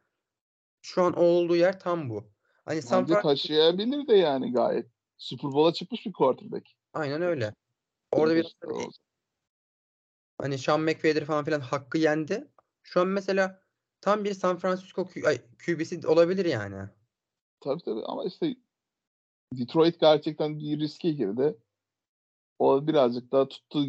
[0.81, 2.34] şu an olduğu yer tam bu.
[2.65, 4.87] Hani San Bence Fran taşıyabilir de yani gayet.
[5.17, 6.69] Super Bowl'a çıkmış bir quarterback.
[6.93, 7.53] aynen öyle.
[8.11, 8.89] Orada bir İşte o-
[10.37, 12.47] hani Sean McVay'dir falan filan hakkı yendi.
[12.83, 13.61] Şu an mesela
[14.01, 16.89] tam bir San Francisco Q- ay, QB'si olabilir yani.
[17.59, 18.55] Tabii tabii ama işte
[19.53, 21.57] Detroit gerçekten bir riske girdi.
[22.59, 23.85] O birazcık daha tuttu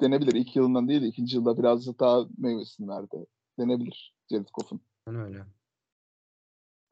[0.00, 0.34] denebilir.
[0.34, 3.26] İlk yılından değil de ikinci yılda birazcık daha meyvesini verdi.
[3.58, 4.80] Denebilir Jared Goff'un.
[5.06, 5.44] Öyle.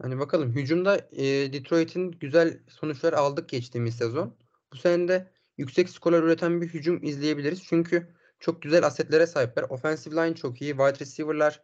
[0.03, 4.37] Hani bakalım hücumda e, Detroit'in güzel sonuçlar aldık geçtiğimiz sezon.
[4.73, 7.65] Bu sene de yüksek skorlar üreten bir hücum izleyebiliriz.
[7.65, 9.63] Çünkü çok güzel asetlere sahipler.
[9.63, 10.71] Offensive line çok iyi.
[10.71, 11.63] Wide receiver'lar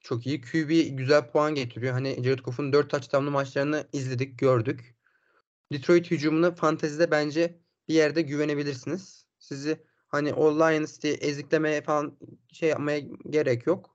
[0.00, 0.40] çok iyi.
[0.40, 1.92] QB güzel puan getiriyor.
[1.92, 4.96] Hani Jared Goff'un 4 touchdown'lu maçlarını izledik, gördük.
[5.72, 9.26] Detroit hücumuna fantezide bence bir yerde güvenebilirsiniz.
[9.38, 12.18] Sizi hani o Lions diye eziklemeye falan
[12.52, 12.98] şey yapmaya
[13.30, 13.93] gerek yok.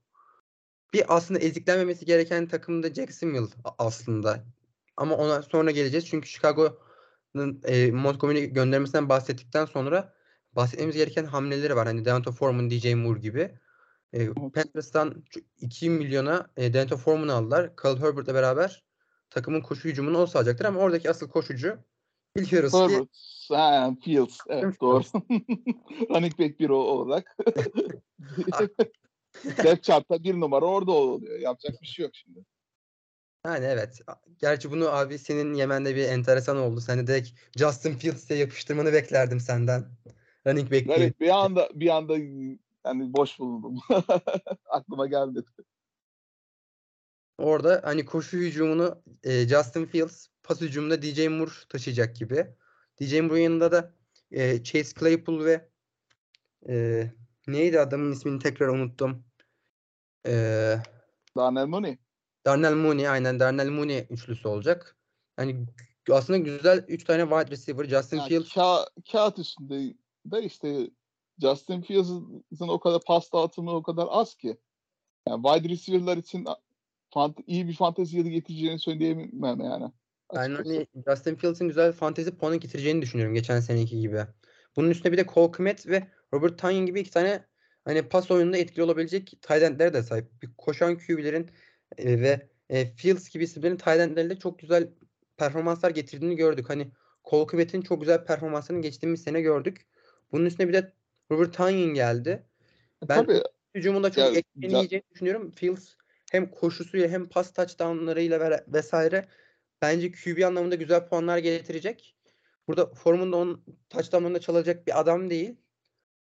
[0.93, 3.47] Bir aslında eziklenmemesi gereken takım da Jacksonville
[3.77, 4.43] aslında.
[4.97, 6.07] Ama ona sonra geleceğiz.
[6.07, 10.13] Çünkü Chicago'nun e, Montgomery göndermesinden bahsettikten sonra
[10.53, 11.87] bahsetmemiz gereken hamleleri var.
[11.87, 13.51] Hani Devonta Foreman, DJ Moore gibi.
[14.13, 15.23] E, Panthers'tan
[15.61, 17.75] 2 milyona e, Devonta Foreman'ı aldılar.
[17.75, 18.83] Khalil Herbert'le beraber
[19.29, 20.65] takımın koşu hücumunu o sağlayacaktır.
[20.65, 21.77] Ama oradaki asıl koşucu
[22.35, 23.09] biliyoruz ki Herbert,
[23.49, 24.37] ha, Fields.
[24.47, 25.03] Evet doğru.
[26.09, 27.37] Running back bir olarak.
[29.63, 31.39] Depth chart'ta bir numara orada oluyor.
[31.39, 32.45] Yapacak bir şey yok şimdi.
[33.45, 34.01] Yani evet.
[34.39, 36.81] Gerçi bunu abi senin Yemen'de bir enteresan oldu.
[36.81, 39.85] Sen de direkt Justin Fields diye yapıştırmanı beklerdim senden.
[40.47, 40.87] Running back.
[40.89, 42.17] Evet bir anda bir anda
[42.85, 43.79] yani boş bulundum.
[44.69, 45.45] Aklıma gelmedi.
[47.37, 52.47] Orada hani koşu hücumunu e, Justin Fields, pas hücumunda DJ Moore taşıyacak gibi.
[53.01, 53.93] DJ Moore'un yanında da
[54.31, 55.69] e, Chase Claypool ve
[56.69, 57.05] e,
[57.47, 59.23] neydi adamın ismini tekrar unuttum.
[60.27, 60.31] E,
[61.37, 61.97] Darnell Mooney.
[62.45, 64.97] Darnell Mooney aynen Darnell Mooney üçlüsü olacak.
[65.39, 65.65] Yani
[66.11, 69.93] aslında güzel 3 tane wide receiver Justin Yani Fields ka- kağıt üstünde
[70.25, 70.89] de işte
[71.41, 74.57] Justin Fields'ın o kadar pas dağıtımı o kadar az ki.
[75.27, 76.45] Yani wide receiver'lar için
[77.13, 79.91] fant- iyi bir fantezi yılı getireceğini söyleyemem yani.
[80.33, 84.25] Ben hani Justin Fields'ın güzel fantezi puanı getireceğini düşünüyorum geçen seneki gibi.
[84.75, 87.45] Bunun üstüne bir de Cole Kmet ve Robert Tonyan gibi iki tane
[87.85, 90.41] hani pas oyununda etkili olabilecek tight de sahip.
[90.41, 91.49] Bir koşan QB'lerin
[91.97, 94.89] e, ve e, Fields gibi isimlerin tight çok güzel
[95.37, 96.69] performanslar getirdiğini gördük.
[96.69, 96.91] Hani
[97.25, 99.85] Cole Kmet'in çok güzel performansını geçtiğimiz sene gördük.
[100.31, 100.93] Bunun üstüne bir de
[101.31, 102.43] Robert Tonyan geldi.
[103.09, 103.41] Ben Tabii
[103.75, 105.51] hücumunda çok ca- yiyeceğini düşünüyorum.
[105.51, 105.93] Fields
[106.31, 109.27] hem koşusuyla hem pas touchdownlarıyla ve- vesaire
[109.81, 112.15] bence QB anlamında güzel puanlar getirecek.
[112.67, 115.55] Burada formunda onun touchdownlarında çalacak bir adam değil.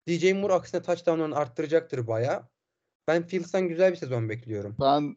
[0.07, 2.47] DJ Moore aksine touchdownlarını arttıracaktır bayağı.
[3.07, 4.75] Ben Fields'tan güzel bir sezon bekliyorum.
[4.79, 5.15] ben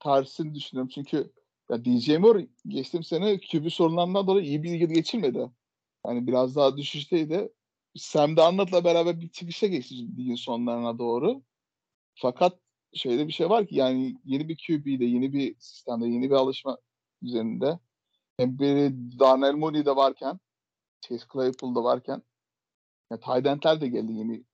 [0.00, 1.32] tersini düşünüyorum çünkü
[1.70, 5.50] ya DJ Moore geçtiğim sene QB sorunlarından dolayı iyi bir yıl geçirmedi.
[6.06, 7.52] Yani biraz daha düşüşteydi.
[7.96, 11.42] Sam Darnold'la beraber bir çıkışa geçti ligin sonlarına doğru.
[12.14, 12.58] Fakat
[12.94, 16.78] şöyle bir şey var ki yani yeni bir QB'de, yeni bir sistemde, yeni bir alışma
[17.22, 17.78] üzerinde
[18.36, 20.40] hem bir Darnell Mooney de varken
[21.00, 22.22] Chase Claypool da varken
[23.10, 24.44] ya tight end'ler de geldi yeni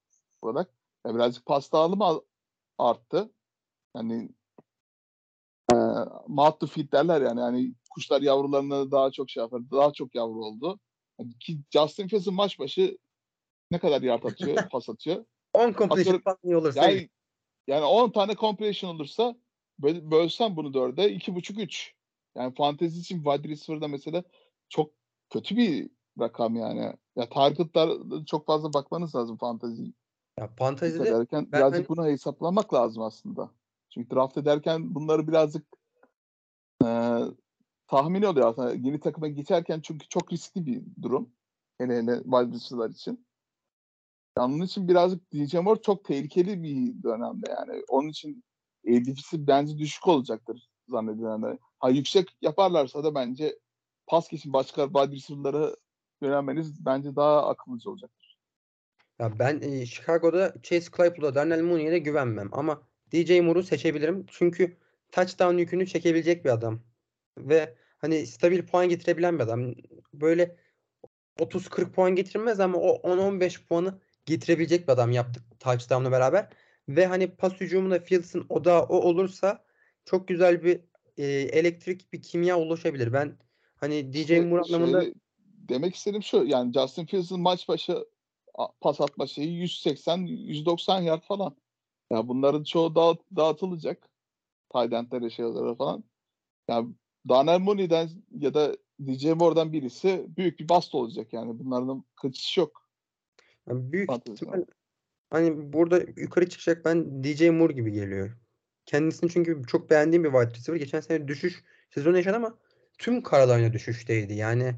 [0.43, 0.71] olarak.
[1.07, 2.21] Ya birazcık pas dağılımı
[2.79, 3.33] arttı.
[3.97, 4.29] Yani
[5.73, 5.77] e,
[6.29, 7.41] mouth to feed derler yani.
[7.41, 9.71] yani kuşlar yavrularını daha çok şey yapar.
[9.71, 10.81] Daha çok yavru oldu.
[11.19, 12.99] Yani ki Justin Fields'ın maç başı
[13.71, 15.25] ne kadar yard atıyor, pas atıyor.
[15.55, 17.09] 10 completion falan olursa Yani
[17.67, 19.37] yani 10 tane completion olursa
[19.79, 21.93] böl, bölsem bunu dörde 2.5-3.
[22.37, 24.23] Yani fantezi için wide receiver'da mesela
[24.69, 24.93] çok
[25.31, 26.93] kötü bir rakam yani.
[27.17, 27.91] Ya targetlar
[28.27, 29.93] çok fazla bakmanız lazım fantezi
[30.39, 31.49] ya fantezide ederken.
[31.53, 33.51] ben birazcık hani- bunu hesaplamak lazım aslında.
[33.91, 35.67] Çünkü draft ederken bunları birazcık
[36.85, 37.19] e,
[37.87, 38.73] tahmini oluyor aslında.
[38.75, 41.31] Yeni takıma geçerken çünkü çok riskli bir durum.
[41.79, 43.27] Hele hele wide için.
[44.39, 47.83] Yani Onun için birazcık DJ Moore çok tehlikeli bir dönemde yani.
[47.89, 48.45] Onun için
[48.89, 51.59] ADP'si bence düşük olacaktır zannedilen.
[51.79, 53.59] Ha yüksek yaparlarsa da bence
[54.07, 55.77] pas geçin başka wide receiver'lara
[56.23, 58.11] yönelmeniz bence daha akıllıca olacak.
[59.19, 62.83] Ya ben e, Chicago'da Chase Claypool'a, Darnell Mooney'e de güvenmem ama
[63.13, 64.27] DJ Moore'u seçebilirim.
[64.29, 64.77] Çünkü
[65.13, 66.81] touchdown yükünü çekebilecek bir adam.
[67.39, 69.75] Ve hani stabil puan getirebilen bir adam.
[70.15, 70.57] Böyle
[71.39, 76.49] 30-40 puan getirmez ama o 10-15 puanı getirebilecek bir adam yaptık touchdown'la beraber.
[76.89, 79.65] Ve hani pas hücumunda Fields'ın odağı o olursa
[80.05, 80.81] çok güzel bir
[81.17, 83.13] e, elektrik bir kimya oluşabilir.
[83.13, 83.39] Ben
[83.77, 85.15] hani DJ İşte Moore anlamında şöyle
[85.69, 88.05] demek istediğim şu yani Justin Fields'ın maç başı
[88.81, 91.57] pas atma şeyi 180-190 yard falan.
[92.11, 94.09] Ya bunların çoğu dağıt, dağıtılacak.
[94.75, 96.05] Tight endlere şeylere falan.
[96.69, 96.85] Ya
[97.29, 101.59] Darnell Mooney'den ya da DJ Moore'dan birisi büyük bir bast olacak yani.
[101.59, 102.89] Bunların kaçışı yok.
[103.69, 104.65] Yani büyük ihtimal
[105.31, 108.37] hani burada yukarı çıkacak ben DJ Moore gibi geliyor.
[108.87, 110.81] Kendisini çünkü çok beğendiğim bir wide receiver.
[110.81, 112.59] Geçen sene düşüş sezonu yaşadı ama
[112.99, 114.35] tüm Carolina düşüşteydi.
[114.35, 114.75] Yani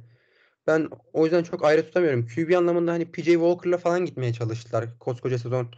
[0.67, 2.27] ben o yüzden çok ayrı tutamıyorum.
[2.27, 5.69] QB anlamında hani PJ Walker'la falan gitmeye çalıştılar koskoca sezon.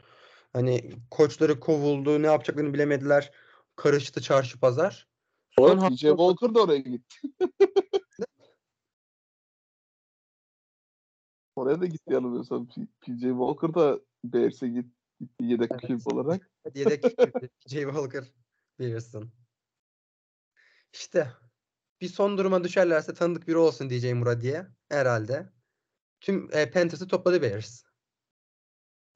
[0.53, 3.33] Hani koçları kovuldu, ne yapacaklarını bilemediler.
[3.77, 5.09] Karıştı çarşı pazar.
[5.51, 7.17] Son PJ hafta Walker da oraya gitti.
[11.57, 12.69] oraya da gitti yanılmıyorsam.
[13.01, 14.87] PJ Walker da Bears'e git,
[15.21, 15.83] gitti yedek Evet.
[15.83, 16.51] QB olarak.
[16.75, 18.25] yedek QB, PJ Walker
[18.79, 19.31] bilirsin.
[20.93, 21.33] İşte
[22.01, 25.53] bir son duruma düşerlerse tanıdık biri olsun DJ Moore diye herhalde.
[26.21, 27.83] Tüm e, Panthers'ı topladı Bears.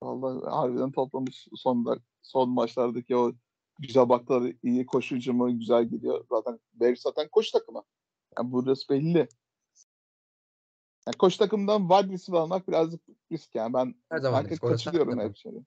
[0.02, 3.32] Vallahi harbiden toplamış son son maçlardaki o
[3.78, 6.24] güzel bakları iyi koşu hücumu güzel gidiyor.
[6.30, 7.82] Zaten Bears zaten koş takımı.
[8.38, 9.28] Yani burası belli.
[11.06, 13.74] Yani koş takımdan wide receiver almak birazcık risk yani.
[13.74, 15.64] Ben Her zaman risk, kaçırıyorum hep şeyi.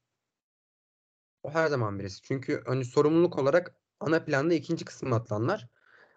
[1.43, 2.21] O her zaman birisi.
[2.21, 5.69] Çünkü hani sorumluluk olarak ana planda ikinci kısmı atılanlar.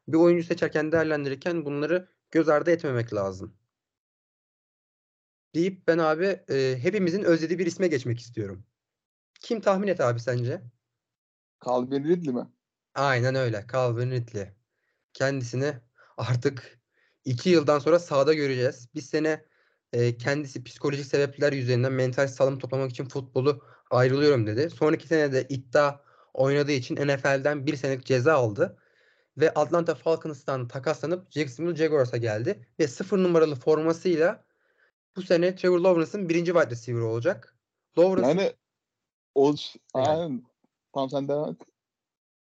[0.08, 3.56] Bir oyuncu seçerken değerlendirirken bunları göz ardı etmemek lazım.
[5.54, 8.64] Deyip ben abi e, hepimizin özlediği bir isme geçmek istiyorum.
[9.40, 10.62] Kim tahmin et abi sence?
[11.64, 12.46] Calvin Ridley mi?
[12.94, 13.66] Aynen öyle.
[13.72, 14.48] Calvin Ridley.
[15.12, 15.74] Kendisini
[16.16, 16.80] artık
[17.24, 18.88] iki yıldan sonra sahada göreceğiz.
[18.94, 19.44] Bir sene
[19.92, 24.70] e, kendisi psikolojik sebepler yüzünden mental sağlam toplamak için futbolu ayrılıyorum dedi.
[24.70, 26.00] Sonraki sene de iddia
[26.34, 28.78] oynadığı için NFL'den bir senelik ceza aldı.
[29.38, 32.66] Ve Atlanta Falcons'tan takaslanıp Jacksonville Jaguars'a geldi.
[32.78, 34.44] Ve sıfır numaralı formasıyla
[35.16, 37.56] bu sene Trevor Lawrence'ın birinci wide receiver olacak.
[37.98, 38.52] Lawrence Yani
[39.34, 39.54] o
[39.96, 40.42] Yani.
[41.10, 41.56] sen devam et.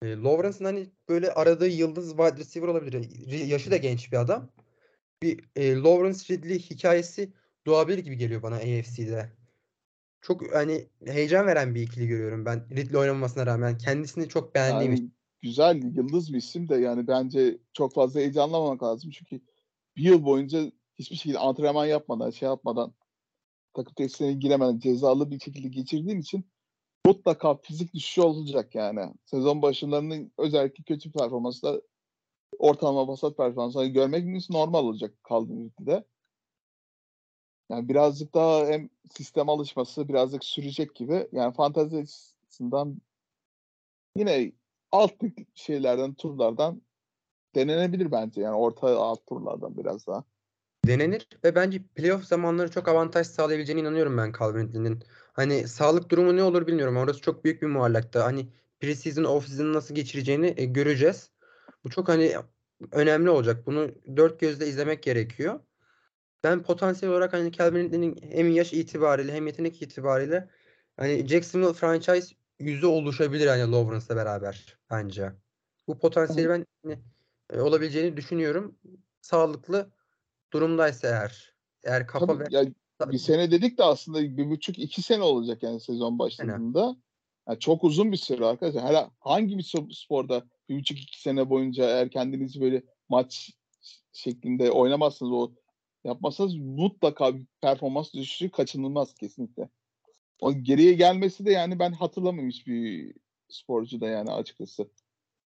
[0.02, 3.10] E, Lawrence'ın hani böyle aradığı yıldız wide receiver olabilir.
[3.48, 4.50] Yaşı da genç bir adam.
[5.22, 7.34] Bir e, Lawrence Ridley hikayesi
[7.66, 9.30] doğabilir gibi geliyor bana AFC'de.
[10.22, 13.78] Çok hani heyecan veren bir ikili görüyorum ben Ridley oynamamasına rağmen.
[13.78, 15.14] Kendisini çok beğendiğim için.
[15.42, 19.12] Güzel, yıldız bir isim de yani bence çok fazla heyecanlamamak lazım.
[19.12, 19.42] Çünkü
[19.96, 22.94] bir yıl boyunca hiçbir şekilde antrenman yapmadan, şey yapmadan,
[23.74, 26.46] takım testlerine giremeden cezalı bir şekilde geçirdiğin için
[27.06, 29.14] mutlaka fizik düşüşü olacak yani.
[29.26, 31.82] Sezon başlarının özellikle kötü performansla
[32.60, 36.06] ortalama basat performansları görmek normal olacak kaldığım ülkede.
[37.70, 41.28] Yani birazcık daha hem sistem alışması birazcık sürecek gibi.
[41.32, 43.02] Yani fantezi açısından
[44.18, 44.52] yine
[44.92, 45.12] alt
[45.56, 46.82] şeylerden, turlardan
[47.56, 48.42] denenebilir bence.
[48.42, 50.24] Yani orta alt turlardan biraz daha.
[50.88, 55.04] denenir ve bence playoff zamanları çok avantaj sağlayabileceğine inanıyorum ben Calvin Ridley'nin.
[55.34, 56.98] Hani sağlık durumu ne olur bilmiyorum.
[56.98, 58.26] Orası çok büyük bir muallakta.
[58.26, 58.48] Hani
[58.80, 61.30] preseason, off-season nasıl geçireceğini e, göreceğiz.
[61.84, 62.36] Bu çok hani
[62.92, 63.66] önemli olacak.
[63.66, 65.60] Bunu dört gözle izlemek gerekiyor.
[66.44, 70.50] Ben potansiyel olarak hani Calvin Ridley'nin hem yaş itibariyle hem yetenek itibariyle
[70.98, 75.32] hani Jacksonville franchise yüzü oluşabilir hani Lawrence'la beraber bence.
[75.88, 77.00] Bu potansiyeli ben hani,
[77.54, 78.76] e, olabileceğini düşünüyorum.
[79.22, 79.92] Sağlıklı
[80.54, 81.56] durumdaysa eğer.
[81.84, 82.66] Eğer kafa Tabii ve ya
[83.12, 86.96] bir sene dedik de aslında bir buçuk iki sene olacak yani sezon başladığında.
[87.48, 88.84] Yani çok uzun bir süre arkadaşlar.
[88.84, 93.52] Her, hangi bir sporda bir buçuk iki sene boyunca eğer kendinizi böyle maç
[94.14, 95.52] şeklinde oynamazsınız o
[96.04, 99.70] yapmazsanız mutlaka bir performans düşüşü kaçınılmaz kesinlikle.
[100.42, 103.14] O geriye gelmesi de yani ben hatırlamıyorum hiçbir
[103.50, 104.90] sporcu da yani açıkçası.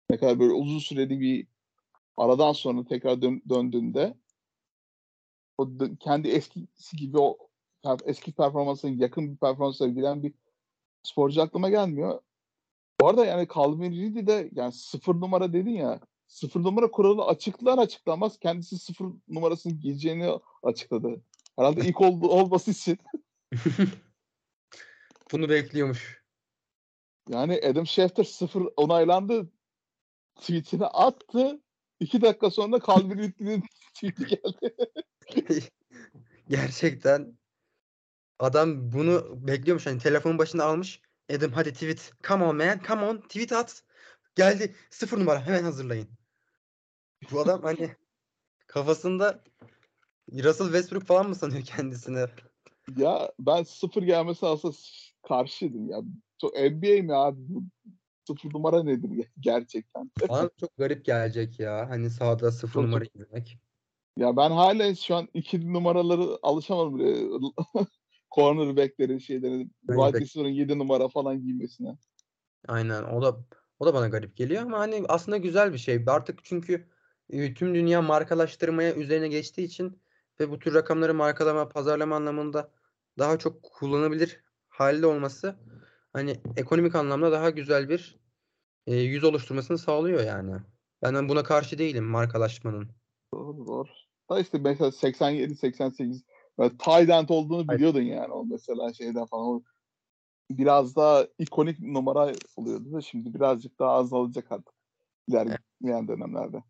[0.10, 1.47] Ne kadar böyle uzun süreli bir
[2.17, 4.17] aradan sonra tekrar dön- döndüğünde
[5.58, 7.38] o kendi eskisi gibi o
[8.06, 10.34] eski performansına yakın bir performansa giren bir
[11.04, 12.21] sporcu aklıma gelmiyor.
[13.01, 17.77] Bu arada yani Calvin Ridley de yani sıfır numara dedin ya sıfır numara kuralı açıklar
[17.77, 20.32] açıklamaz kendisi sıfır numarasını giyeceğini
[20.63, 21.21] açıkladı.
[21.56, 22.97] Herhalde ilk oldu, olması için.
[25.31, 26.21] bunu bekliyormuş.
[27.29, 29.51] Yani Adam Schefter sıfır onaylandı.
[30.35, 31.61] Tweetini attı.
[31.99, 33.63] İki dakika sonra Calvin Ridley'nin
[33.93, 34.75] tweeti geldi.
[36.49, 37.37] Gerçekten
[38.39, 39.85] adam bunu bekliyormuş.
[39.85, 41.01] Hani telefonun başında almış.
[41.35, 42.11] Adam hadi tweet.
[42.27, 42.81] Come on man.
[42.87, 43.17] Come on.
[43.17, 43.83] Tweet at.
[44.35, 44.75] Geldi.
[44.89, 45.45] Sıfır numara.
[45.45, 46.09] Hemen hazırlayın.
[47.31, 47.95] Bu adam hani
[48.67, 49.43] kafasında
[50.31, 52.25] Russell Westbrook falan mı sanıyor kendisini?
[52.97, 54.75] ya ben sıfır gelmesi aslında
[55.23, 56.01] karşıydım ya.
[56.38, 57.38] Çok NBA mi abi?
[57.39, 57.63] Bu
[58.27, 60.12] sıfır numara nedir ya gerçekten?
[60.29, 61.89] Bana çok garip gelecek ya.
[61.89, 63.60] Hani sahada sıfır Çok- numara izlemek.
[64.17, 67.27] Ya ben hala şu an iki numaraları alışamadım bile.
[68.36, 71.97] Cornerback'leri şeyleri, receiver'ın 7 numara falan giymesine.
[72.67, 73.03] Aynen.
[73.03, 73.38] O da
[73.79, 76.03] o da bana garip geliyor ama hani aslında güzel bir şey.
[76.07, 76.88] Artık çünkü
[77.29, 80.01] e, tüm dünya markalaştırmaya üzerine geçtiği için
[80.39, 82.71] ve bu tür rakamları markalama, pazarlama anlamında
[83.17, 84.43] daha çok kullanabilir
[84.81, 85.55] halde olması
[86.13, 88.19] hani ekonomik anlamda daha güzel bir
[88.87, 90.55] e, yüz oluşturmasını sağlıyor yani.
[91.03, 92.89] Ben buna karşı değilim markalaşmanın.
[93.33, 93.89] Doğru doğru.
[94.29, 96.23] Da işte mesela 87 88
[96.59, 99.45] böyle tight end olduğunu biliyordun yani o mesela şeyden falan.
[99.45, 99.63] O
[100.51, 104.73] biraz daha ikonik numara oluyordu da şimdi birazcık daha azalacak artık
[105.27, 106.63] ilerleyen dönemlerde.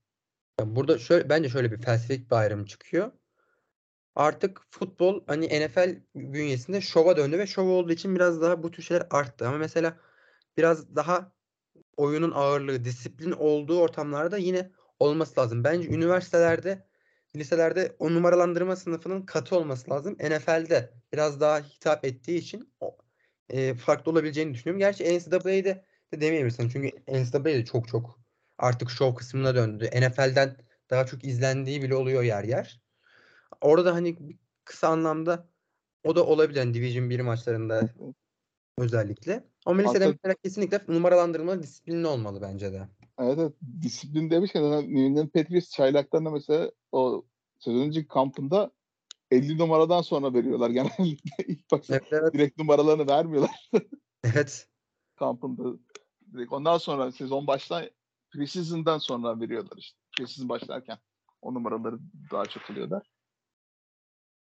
[0.60, 3.12] Ya Burada şöyle bence şöyle bir felsefik bir ayrım çıkıyor.
[4.15, 8.84] Artık futbol hani NFL bünyesinde şova döndü ve şov olduğu için biraz daha bu tür
[8.84, 9.47] şeyler arttı.
[9.47, 9.97] Ama mesela
[10.58, 11.32] biraz daha
[11.97, 15.63] oyunun ağırlığı, disiplin olduğu ortamlarda yine olması lazım.
[15.63, 16.88] Bence üniversitelerde,
[17.36, 20.13] liselerde o numaralandırma sınıfının katı olması lazım.
[20.13, 22.97] NFL'de biraz daha hitap ettiği için o,
[23.49, 24.80] e, farklı olabileceğini düşünüyorum.
[24.80, 26.70] Gerçi NCAA'de de demeyebilirsin.
[26.70, 28.20] Çünkü NCAA'de çok çok
[28.57, 29.89] artık şov kısmına döndü.
[29.95, 30.57] NFL'den
[30.89, 32.81] daha çok izlendiği bile oluyor yer yer.
[33.62, 35.47] Orada da hani kısa anlamda
[36.04, 36.60] o da olabilir.
[36.60, 37.89] Yani Division 1 maçlarında
[38.78, 39.43] özellikle.
[39.66, 42.88] Ama Aslında- mesela kesinlikle numaralandırma disiplinli olmalı bence de.
[43.20, 43.54] Evet, evet.
[43.82, 47.26] Disiplin demişken New England Patriots çaylaklarına mesela o
[47.68, 48.72] önceki kampında
[49.32, 51.43] 50 numaradan sonra veriyorlar genellikle.
[51.47, 52.34] İlk başta Evet, evet.
[52.34, 53.70] direkt numaralarını vermiyorlar
[54.24, 54.68] evet.
[55.16, 55.78] kampında.
[56.34, 57.84] Direkt ondan sonra sezon baştan
[58.30, 59.99] preseason'dan sonra veriyorlar işte.
[60.18, 60.97] Preseason başlarken
[61.41, 61.99] o numaraları
[62.32, 63.11] daha çok alıyorlar.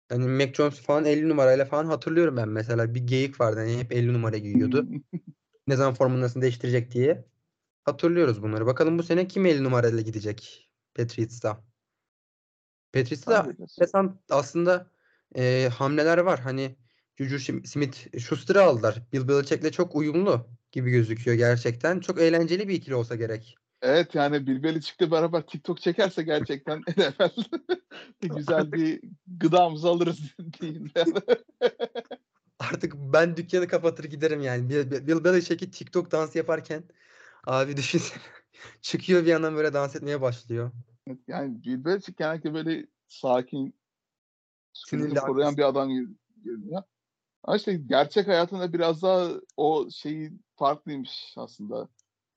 [0.09, 2.95] Hani Mac Jones falan 50 numarayla falan hatırlıyorum ben mesela.
[2.95, 3.61] Bir geyik vardı.
[3.61, 4.89] Hani hep 50 numara giyiyordu.
[5.67, 7.25] ne zaman formasını değiştirecek diye.
[7.85, 8.67] Hatırlıyoruz bunları.
[8.67, 11.65] Bakalım bu sene kim 50 numarayla gidecek Patriots'ta.
[12.93, 13.55] Patriots'ta
[14.31, 14.91] aslında
[15.37, 16.41] e, hamleler var.
[16.41, 16.77] Hani
[17.17, 19.03] Juju Smith Schuster'ı aldılar.
[19.13, 22.01] Bill Belichick'le çok uyumlu gibi gözüküyor gerçekten.
[22.01, 23.57] Çok eğlenceli bir ikili olsa gerek.
[23.83, 27.43] Evet yani Bill Belichick'le beraber TikTok çekerse gerçekten NFL
[28.21, 30.21] güzel bir gıdamızı alırız
[30.61, 30.91] diyeyim.
[30.97, 31.15] Yani.
[32.59, 34.69] Artık ben dükkanı kapatır giderim yani.
[34.69, 36.85] Bill, Belichick'i TikTok dansı yaparken
[37.47, 38.23] abi düşünsene
[38.81, 40.73] çıkıyor bir yandan böyle dans etmeye başlıyor.
[41.29, 43.75] Yani Bill Belichick genellikle böyle sakin,
[44.73, 45.89] sinirli koruyan bir adam
[46.37, 46.83] görünüyor.
[47.43, 51.89] Ama işte gerçek hayatında biraz daha o şeyi farklıymış aslında.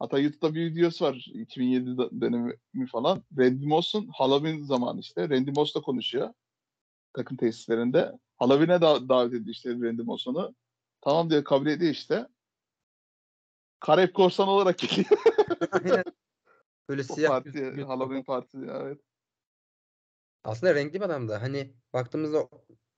[0.01, 2.55] Hatta YouTube'da bir videosu var 2007 dönemi
[2.91, 3.23] falan.
[3.37, 5.29] Randy Moss'un Halloween zamanı işte.
[5.29, 6.33] Randy Moss da konuşuyor
[7.13, 8.11] takım tesislerinde.
[8.37, 10.55] Halloween'e da davet ediyor işte Randy Moss onu.
[11.01, 12.27] Tamam diyor kabul ediyor işte.
[13.79, 15.09] Karayip korsan olarak geliyor.
[16.89, 19.01] Böyle siyah parti, bir Halloween partisi evet.
[20.43, 21.41] Aslında renkli bir adam da.
[21.41, 22.49] Hani baktığımızda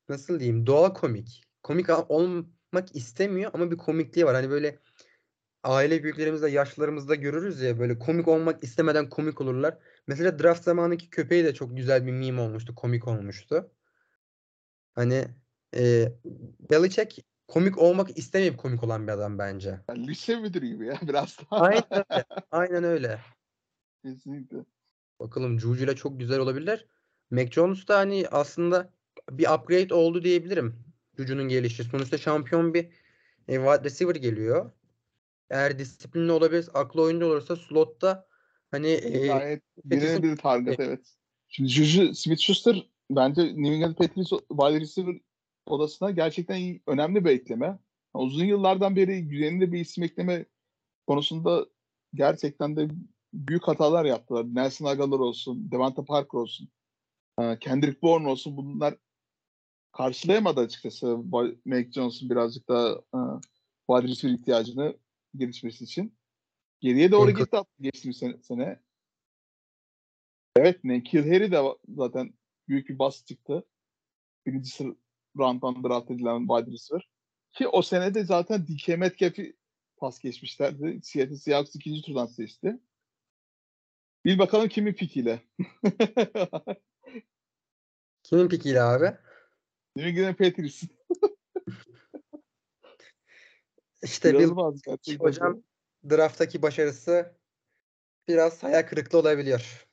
[0.10, 1.44] nasıl diyeyim doğal komik.
[1.64, 4.36] Komik olmak istemiyor ama bir komikliği var.
[4.36, 4.80] Hani böyle
[5.64, 9.78] aile büyüklerimizde, yaşlılarımızda görürüz ya böyle komik olmak istemeden komik olurlar.
[10.08, 13.72] Mesela draft zamanındaki köpeği de çok güzel bir meme olmuştu, komik olmuştu.
[14.96, 15.26] Hani
[15.76, 16.12] e,
[16.72, 19.80] Belichick komik olmak istemeyip komik olan bir adam bence.
[19.90, 21.62] Yani lise müdürü gibi ya biraz daha.
[21.62, 22.26] Aynen öyle.
[22.52, 23.20] Aynen öyle.
[24.06, 24.58] Kesinlikle.
[25.20, 26.86] Bakalım Juju ile çok güzel olabilirler.
[27.32, 28.90] Mac Jones da hani aslında
[29.32, 30.76] bir upgrade oldu diyebilirim.
[31.18, 31.84] Juju'nun gelişi.
[31.84, 32.84] Sonuçta şampiyon bir
[33.48, 34.72] e, wide receiver geliyor.
[35.50, 38.28] Eğer disiplinli olabilir, aklı oyuncu olursa slotta
[38.72, 41.16] hani e, gayet birine bir target evet.
[41.48, 45.20] Şimdi Juju Smith-Schuster bence New England Patriots wide receiver
[45.66, 47.80] odasına gerçekten iyi, önemli bir ekleme.
[48.14, 50.46] Uzun yıllardan beri güvenli bir isim ekleme
[51.08, 51.66] konusunda
[52.14, 52.88] gerçekten de
[53.34, 54.46] büyük hatalar yaptılar.
[54.56, 56.70] Nelson Aguilar olsun, Devante Parker olsun,
[57.60, 58.96] Kendrick Bourne olsun bunlar
[59.92, 61.18] karşılayamadı açıkçası
[61.66, 63.02] Mac Jones'un birazcık daha
[63.90, 64.98] wide receiver ihtiyacını
[65.36, 66.18] gelişmesi için.
[66.80, 67.40] Geriye doğru evet.
[67.40, 68.80] gitti geçtiğimiz sene, sene.
[70.56, 72.34] Evet Nekil Harry de zaten
[72.68, 73.64] büyük bir bas çıktı.
[74.46, 74.96] Birinci
[75.38, 77.10] round'dan draft edilen wide receiver.
[77.54, 79.58] Ki o sene de zaten DK Metcalf'i
[79.98, 81.00] pas geçmişlerdi.
[81.04, 82.80] Seattle Seahawks ikinci turdan seçti.
[84.26, 85.42] Bil bakalım kimin pikiyle.
[88.24, 89.18] kimin pikiyle abi?
[89.96, 90.84] New England Patriots.
[94.04, 94.50] İşte Bill
[95.20, 95.64] hocam
[96.10, 97.36] drafttaki başarısı
[98.28, 99.88] biraz hayal kırıklığı olabiliyor.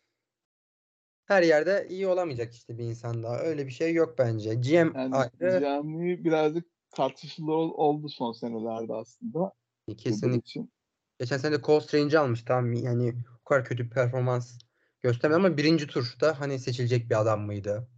[1.25, 3.39] Her yerde iyi olamayacak işte bir insan daha.
[3.39, 4.55] Öyle bir şey yok bence.
[4.55, 5.59] GM yani ayrı.
[5.61, 9.53] GM birazcık tartışılı oldu son senelerde aslında.
[9.99, 10.61] Kesinlikle.
[11.19, 12.43] Geçen sene de Cole Strange almış.
[12.45, 14.59] Tamam yani o kadar kötü bir performans
[15.01, 17.89] göstermedi ama birinci turda hani seçilecek bir adam mıydı?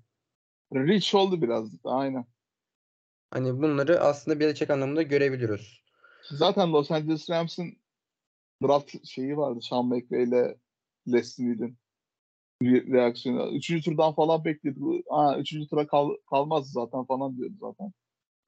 [0.75, 1.69] Rich oldu biraz.
[1.85, 2.27] Aynen.
[3.31, 5.82] Hani bunları aslında bir çek anlamında görebiliyoruz.
[6.31, 7.77] Zaten Los Angeles Rams'ın
[8.62, 9.61] draft şeyi vardı.
[9.62, 10.59] Sean McVay ile
[11.12, 11.79] Les Snead'in
[12.62, 13.57] reaksiyonu.
[13.57, 14.81] Üçüncü turdan falan bekledi.
[15.11, 17.93] Aa, üçüncü tura kal, kalmaz zaten falan diyordu zaten.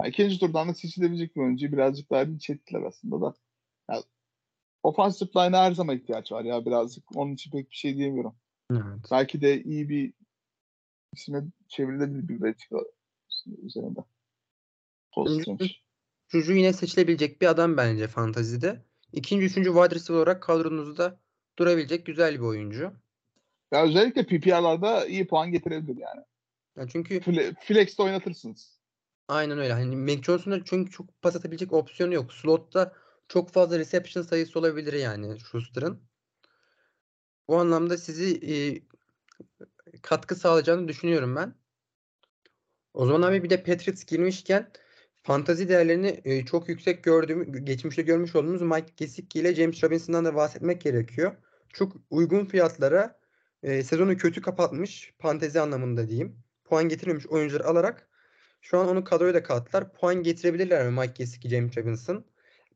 [0.00, 3.34] Yani ikinci turdan da seçilebilecek bir oyuncuyu birazcık daha linç ettiler aslında da.
[3.90, 4.02] Yani,
[4.82, 7.16] offensive line'a her zaman ihtiyaç var ya birazcık.
[7.16, 8.36] Onun için pek bir şey diyemiyorum.
[8.70, 8.82] Evet.
[9.10, 10.12] Belki de iyi bir
[11.12, 12.64] isme çevrilebilir bir belki
[13.62, 14.00] üzerinde.
[16.34, 18.84] Juju yine seçilebilecek bir adam bence fantazide.
[19.12, 21.20] İkinci, üçüncü wide receiver olarak kadronuzda
[21.58, 22.92] durabilecek güzel bir oyuncu.
[23.72, 26.24] Ya özellikle PPR'larda iyi puan getirebilir yani.
[26.76, 28.80] Ya çünkü Fle- Flex'te oynatırsınız.
[29.28, 29.72] Aynen öyle.
[29.72, 32.32] Hani Mac Jones'un çünkü çok pas atabilecek opsiyonu yok.
[32.32, 32.92] Slotta
[33.28, 36.02] çok fazla reception sayısı olabilir yani Schuster'ın.
[37.48, 38.54] Bu anlamda sizi e,
[40.02, 41.54] katkı sağlayacağını düşünüyorum ben.
[42.94, 44.70] O zaman abi bir de Patriots girmişken
[45.24, 50.34] fantazi değerlerini e, çok yüksek gördüğüm, geçmişte görmüş olduğumuz Mike Gesicki ile James Robinson'dan da
[50.34, 51.36] bahsetmek gerekiyor.
[51.68, 53.18] Çok uygun fiyatlara
[53.62, 56.36] e, sezonu kötü kapatmış fantezi anlamında diyeyim.
[56.64, 58.08] Puan getirmemiş oyuncuları alarak
[58.60, 59.92] şu an onu kadroya da kattılar.
[59.92, 62.24] Puan getirebilirler mi Mike Gesicki, James Robinson?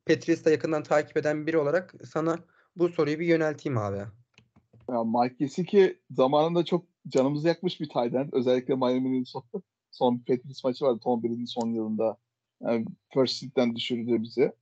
[0.07, 2.39] Patriots'ta yakından takip eden biri olarak sana
[2.77, 3.99] bu soruyu bir yönelteyim abi.
[4.91, 8.35] Ya Mike Gesicki zamanında çok canımızı yakmış bir tight.
[8.35, 9.45] Özellikle Miami'nin son,
[9.91, 11.01] son Patriots maçı vardı.
[11.03, 12.17] Tom Brady'nin son yılında.
[12.63, 14.53] Yani first seed'den düşürdü bizi.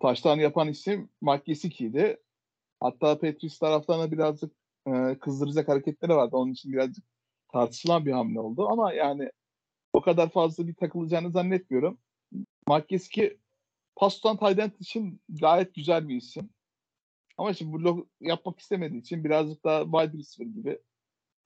[0.00, 2.16] Taştan yapan isim Mike Gesicki'ydi.
[2.80, 4.52] Hatta Patriots taraftarına birazcık
[4.86, 6.36] e, kızdıracak hareketleri vardı.
[6.36, 7.04] Onun için birazcık
[7.52, 8.68] tartışılan bir hamle oldu.
[8.68, 9.30] Ama yani
[10.02, 11.98] kadar fazla bir takılacağını zannetmiyorum.
[12.68, 13.38] Markeski
[13.96, 14.36] pas tutan
[14.80, 16.50] için gayet güzel bir isim.
[17.38, 20.78] Ama şimdi blok yapmak istemediği için birazcık daha wide receiver gibi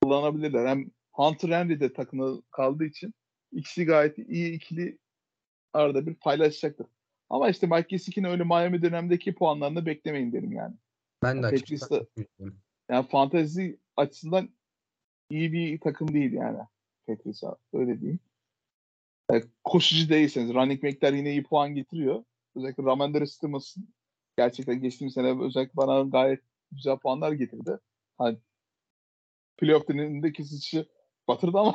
[0.03, 0.67] kullanabilirler.
[0.67, 3.15] Hem Hunter Henry de takımda kaldığı için
[3.53, 4.99] ikisi gayet iyi ikili
[5.77, 6.87] arada bir paylaşacaktır.
[7.31, 10.75] Ama işte Mike Gesicki'nin öyle Miami dönemdeki puanlarını beklemeyin derim yani.
[11.23, 12.07] Ben de açıkçası.
[12.91, 14.49] Yani fantezi açısından
[15.31, 16.59] iyi bir takım değil yani.
[17.07, 18.21] Patriots'a öyle diyeyim.
[19.31, 22.25] Yani koşucu değilseniz running back'ler yine iyi puan getiriyor.
[22.57, 23.85] Özellikle Ramondre Stevenson
[24.37, 26.41] gerçekten geçtiğimiz sene özellikle bana gayet
[26.73, 27.79] güzel puanlar getirdi.
[28.19, 28.39] Hani
[29.57, 30.87] playoff dönemindeki sıçı
[31.29, 31.75] batırdı ama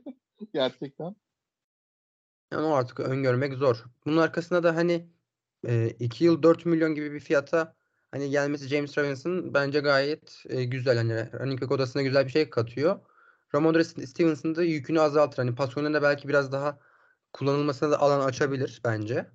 [0.54, 1.16] gerçekten.
[2.52, 3.84] Yani o artık öngörmek zor.
[4.04, 5.06] Bunun arkasında da hani
[5.98, 7.74] 2 yıl 4 milyon gibi bir fiyata
[8.10, 10.96] hani gelmesi James Robinson bence gayet e, güzel.
[10.96, 13.00] Hani running back odasına güzel bir şey katıyor.
[13.54, 15.36] Ramondre Stevenson da yükünü azaltır.
[15.36, 16.78] Hani pas oyununda belki biraz daha
[17.32, 19.26] kullanılmasına da alan açabilir bence.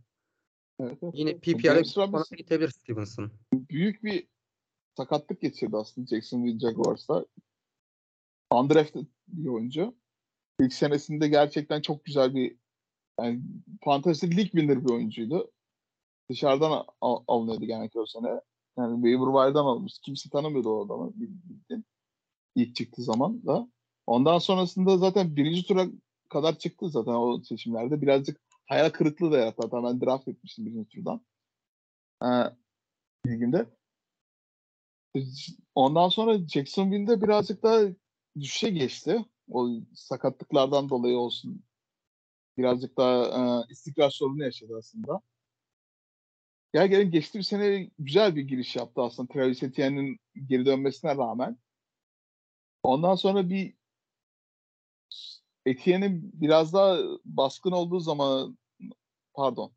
[0.79, 1.13] Evet, evet.
[1.17, 1.81] Yine PPR'e
[2.37, 3.31] gidebilir Stevenson.
[3.53, 4.27] büyük bir
[4.97, 7.25] sakatlık geçirdi aslında Jacksonville Jaguars'ta.
[8.53, 9.95] Undrafted bir oyuncu.
[10.59, 12.60] İlk senesinde gerçekten çok güzel bir
[13.19, 13.41] yani
[13.83, 15.51] Fantasy League winner bir oyuncuydu.
[16.29, 18.41] Dışarıdan al- alınıyordu genellikle o sene.
[18.77, 19.99] Yani waiver wire'dan almış.
[19.99, 21.11] Kimse tanımıyordu o adamı.
[21.15, 21.85] Bildiğin.
[22.55, 23.69] İlk çıktığı zaman da.
[24.07, 25.87] Ondan sonrasında zaten birinci tura
[26.29, 28.01] kadar çıktı zaten o seçimlerde.
[28.01, 29.61] Birazcık hayal kırıklığı da yarattı.
[29.63, 31.21] Hatta ben draft etmiştim birinci turdan.
[32.23, 32.27] Ee,
[33.27, 33.65] ligimde.
[35.75, 37.81] Ondan sonra Jacksonville'de birazcık daha
[38.39, 39.25] düşüşe geçti.
[39.51, 41.63] O sakatlıklardan dolayı olsun.
[42.57, 43.25] Birazcık daha
[43.69, 45.21] e, istikrar sorunu yaşadı aslında.
[46.73, 51.57] Ya gelin geçtiğim sene güzel bir giriş yaptı aslında Travis Etienne'in geri dönmesine rağmen.
[52.83, 53.73] Ondan sonra bir
[55.65, 58.57] Etienne'in biraz daha baskın olduğu zaman
[59.33, 59.73] pardon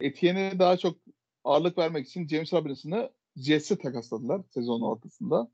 [0.00, 0.98] Etienne'e daha çok
[1.44, 5.50] ağırlık vermek için James Robinson'ı Jets'e takasladılar sezonun ortasında.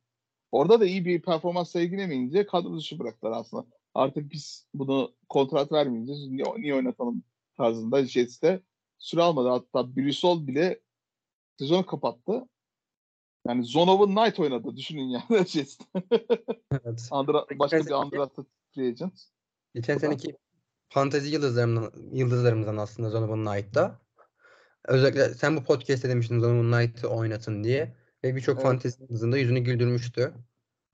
[0.53, 3.67] Orada da iyi bir performans sergilemeyince kadro dışı bıraktılar aslında.
[3.95, 6.27] Artık biz bunu kontrat vermeyeceğiz.
[6.29, 7.23] Niye, niye oynatalım
[7.57, 8.63] tarzında Jets'te
[8.99, 9.49] süre almadı.
[9.49, 10.81] Hatta Brissol bile
[11.59, 12.49] sezonu kapattı.
[13.47, 14.77] Yani Zone of the Night oynadı.
[14.77, 15.85] Düşünün yani Jets'te.
[16.73, 17.09] Evet.
[17.11, 19.21] Andra, başka bir undrafted free agent.
[19.75, 20.37] Geçen seneki
[20.89, 24.01] fantezi yıldızlarımdan, yıldızlarımızdan aslında Donovan Knight'ta.
[24.85, 27.97] Özellikle sen bu podcast'te demiştin Donovan Knight'ı oynatın diye.
[28.25, 28.63] Ve birçok Evet.
[28.63, 30.35] fantezi yıldızında yüzünü güldürmüştü.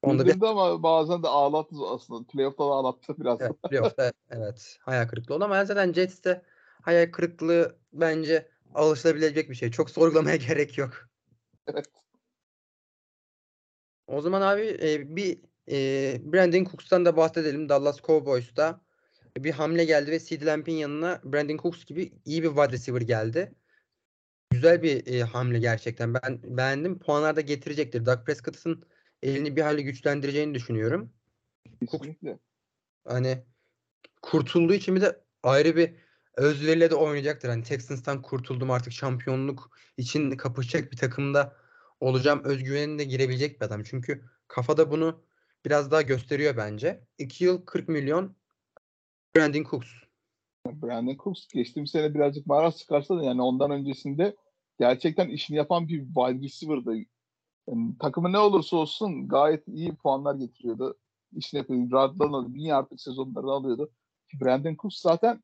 [0.01, 2.27] Onda bir ama bazen de ağlattı aslında.
[2.27, 3.41] Playoff'ta da ağlattı biraz.
[3.41, 6.41] evet, playoff'ta evet hayal kırıklığı oldu ama zaten Jets'te
[6.81, 9.71] hayal kırıklığı bence alışılabilecek bir şey.
[9.71, 11.09] Çok sorgulamaya gerek yok.
[11.67, 11.85] Evet.
[14.07, 15.39] O zaman abi e, bir
[15.71, 17.69] e, Brandon Cooks'tan da bahsedelim.
[17.69, 18.81] Dallas Cowboys'ta
[19.37, 23.53] bir hamle geldi ve CeeDee Lamb'in yanına Brandon Cooks gibi iyi bir wide receiver geldi.
[24.49, 26.13] Güzel bir e, hamle gerçekten.
[26.13, 26.99] Ben beğendim.
[26.99, 28.05] Puanlar da getirecektir.
[28.05, 28.83] Dak Prescott'ın
[29.23, 31.13] elini bir hali güçlendireceğini düşünüyorum.
[31.91, 32.39] Kesinlikle.
[33.05, 33.43] Hani
[34.21, 35.93] kurtulduğu için bir de ayrı bir
[36.37, 37.49] özveriyle de oynayacaktır.
[37.49, 41.55] Hani Texans'tan kurtuldum artık şampiyonluk için kapışacak bir takımda
[41.99, 43.83] olacağım özgüvenine de girebilecek bir adam.
[43.83, 45.23] Çünkü kafada bunu
[45.65, 47.03] biraz daha gösteriyor bence.
[47.17, 48.35] 2 yıl 40 milyon
[49.35, 49.89] Brandon Cooks.
[50.65, 54.35] Brandon Cooks geçtiğimiz sene birazcık maraz çıkarsa da yani ondan öncesinde
[54.79, 56.95] gerçekten işini yapan bir wide receiver'dı.
[57.69, 60.97] Yani takımı ne olursa olsun gayet iyi puanlar getiriyordu.
[61.35, 61.91] İşini yapıyordu.
[61.91, 62.53] Radlarını alıyordu.
[62.55, 63.91] Bin yardlık sezonlarını alıyordu.
[64.41, 65.43] Brandon Cooks zaten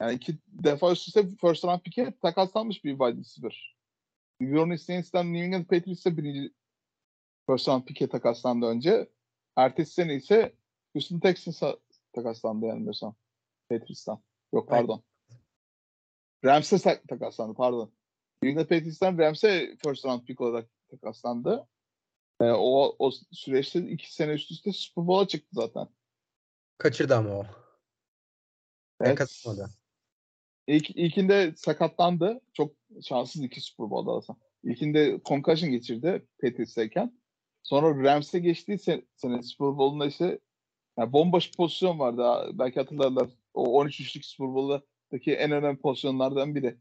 [0.00, 3.76] yani iki defa üst üste first round pick'e takaslanmış bir wide receiver.
[4.42, 6.52] Orleans Saints'ten New England Patriots'e birinci
[7.46, 9.10] first round pick'e takaslandı önce.
[9.56, 10.54] Ertesi sene ise
[10.92, 11.76] Houston Texans'a
[12.12, 13.14] takaslandı yanılmıyorsam.
[13.68, 14.22] Patriots'tan.
[14.52, 15.02] Yok pardon.
[16.44, 17.92] Rams'e tak- takaslandı pardon.
[18.42, 21.68] New England Patriots'tan Rams'e first round pick olarak takaslandı.
[22.40, 25.88] Ee, o, o süreçte iki sene üst üste Super Bowl'a çıktı zaten.
[26.78, 27.46] Kaçırdı ama o.
[29.00, 29.18] Evet.
[29.18, 29.70] katılmadı.
[30.66, 32.40] İlk, ilkinde sakatlandı.
[32.52, 34.38] Çok şanssız iki Super Bowl'da aslında.
[34.62, 37.20] İlkinde concussion geçirdi Patriots'tayken.
[37.62, 40.38] Sonra Rams'e geçtiği se- sene Super Bowl'unda işte
[40.98, 42.50] yani bomboş pozisyon vardı.
[42.58, 43.30] Belki hatırlarlar.
[43.54, 46.76] O 13-3'lük Super Bowl'daki en önemli pozisyonlardan biri.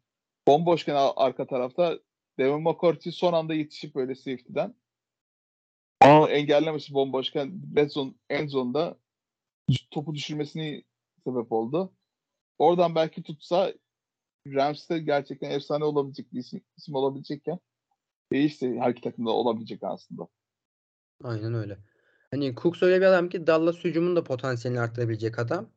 [0.47, 1.99] Bomboşken ar- arka tarafta
[2.37, 4.75] Devin McCourty son anda yetişip böyle safety'den
[6.01, 8.97] ama engellemesi bomboşken red zone, end zone'da
[9.91, 10.83] topu düşürmesini
[11.23, 11.93] sebep oldu.
[12.57, 13.73] Oradan belki tutsa
[14.47, 17.59] Rams'te gerçekten efsane olabilecek bir isim, isim olabilecekken
[18.31, 20.27] değişse her iki takımda olabilecek aslında.
[21.23, 21.77] Aynen öyle.
[22.31, 25.69] Hani Cooks öyle bir adam ki Dallas hücumunu da potansiyelini arttırabilecek adam.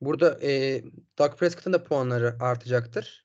[0.00, 0.82] Burada e,
[1.18, 3.23] Dak Prescott'ın da puanları artacaktır.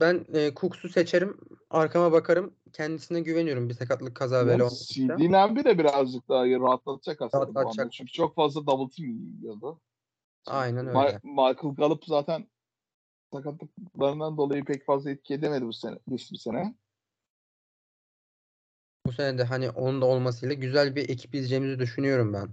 [0.00, 1.40] Ben e, Cooks'u seçerim.
[1.70, 2.54] Arkama bakarım.
[2.72, 3.68] Kendisine güveniyorum.
[3.68, 4.94] Bir sakatlık kaza bela Yani olmazsa.
[4.94, 7.44] CD Lamb'i de birazcık daha rahatlatacak aslında.
[7.44, 7.92] Rahatlatacak.
[7.92, 9.80] Çünkü çok fazla double team yiyordu.
[10.46, 11.20] Aynen Ma- öyle.
[11.22, 12.48] Michael Gallup zaten
[13.32, 16.74] sakatlıklarından dolayı pek fazla etki edemedi bu sene, geçti bir sene.
[19.06, 22.48] Bu sene de hani onun da olmasıyla güzel bir ekip izleyeceğimizi düşünüyorum ben.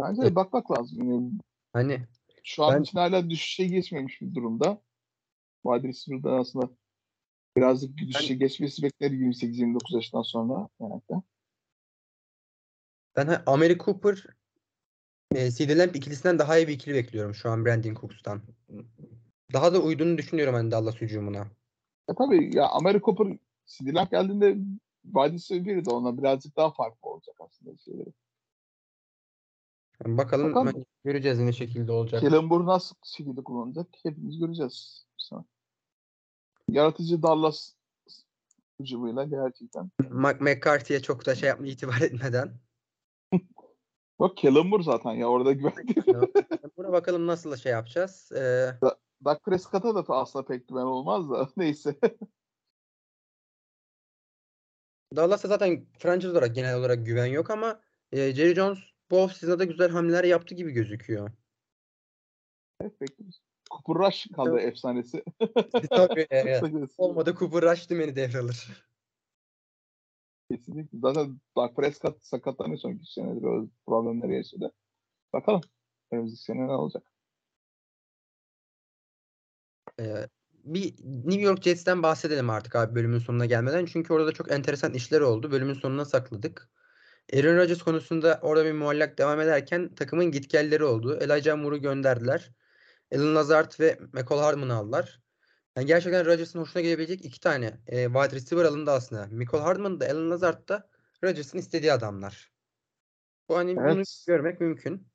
[0.00, 1.10] Bence de bakmak lazım.
[1.10, 1.32] Yani
[1.72, 2.06] Hani
[2.44, 4.82] şu an Ben- için hala düşüşe geçmemiş bir durumda.
[5.62, 6.70] Wide receiver'da aslında
[7.56, 10.68] birazcık bir düşüşe geçmesi bekler 28-29 yaşından sonra.
[10.80, 11.14] genellikle.
[13.16, 14.26] ben Amari Cooper
[15.34, 18.42] e, CeeDee Lamb ikilisinden daha iyi bir ikili bekliyorum şu an Brandon Cooks'tan.
[19.52, 21.46] Daha da uyduğunu düşünüyorum hani Dallas hücumuna.
[22.08, 24.56] E tabii ya Amari Cooper CD Lamb geldiğinde
[25.16, 28.12] receiver biri de ona birazcık daha farklı olacak aslında şeyleri.
[30.02, 30.66] Yani bakalım Bakalım.
[30.66, 32.20] hani göreceğiz ne şekilde olacak.
[32.20, 35.06] Kellen Moore nasıl şekilde kullanacak hepimiz göreceğiz.
[36.68, 37.74] Yaratıcı Dallas
[38.80, 39.90] hücumuyla gerçekten.
[40.10, 42.60] Mike McCarthy'ye çok da şey yapma itibar etmeden.
[44.20, 45.94] Bak Kellen Moore zaten ya orada güvenli.
[46.76, 48.32] Buna bakalım nasıl şey yapacağız.
[48.32, 48.78] Ee,
[49.24, 51.98] Dak Prescott'a da aslında pek güven olmaz da neyse.
[55.16, 57.80] Dallas'a zaten franchise olarak genel olarak güven yok ama
[58.12, 58.78] e, Jerry Jones
[59.14, 61.30] bu offseason'da da güzel hamleler yaptı gibi gözüküyor.
[62.80, 63.40] Evet, bekliyoruz.
[63.70, 64.72] Cooper Rush kaldı Evet.
[64.72, 65.24] efsanesi.
[65.90, 66.60] Tabii, e,
[66.98, 68.68] olmadı Cooper Rush dümeni devralır.
[70.50, 70.98] Kesinlikle.
[70.98, 74.72] Zaten Dak Prescott sakatlanıyor son iki senedir öyle problemleri yaşadı.
[75.32, 75.60] Bakalım.
[76.12, 77.02] Önümüzdeki sene ne olacak?
[80.00, 80.28] Ee,
[80.64, 83.86] bir New York Jets'ten bahsedelim artık abi bölümün sonuna gelmeden.
[83.86, 85.50] Çünkü orada çok enteresan işler oldu.
[85.50, 86.70] Bölümün sonuna sakladık.
[87.32, 91.18] Aaron Rodgers konusunda orada bir muallak devam ederken takımın gitgelleri oldu.
[91.20, 92.50] Elijah Moore'u gönderdiler.
[93.14, 95.20] Alan Lazard ve McCall Hardman'ı aldılar.
[95.76, 99.26] Yani gerçekten Rodgers'ın hoşuna gelebilecek iki tane e, wide receiver alındı aslında.
[99.26, 100.88] McCall Hardman da Alan Lazard da
[101.24, 102.52] Rodgers'ın istediği adamlar.
[103.48, 104.24] Bu hani bunu Evet.
[104.26, 105.06] görmek mümkün.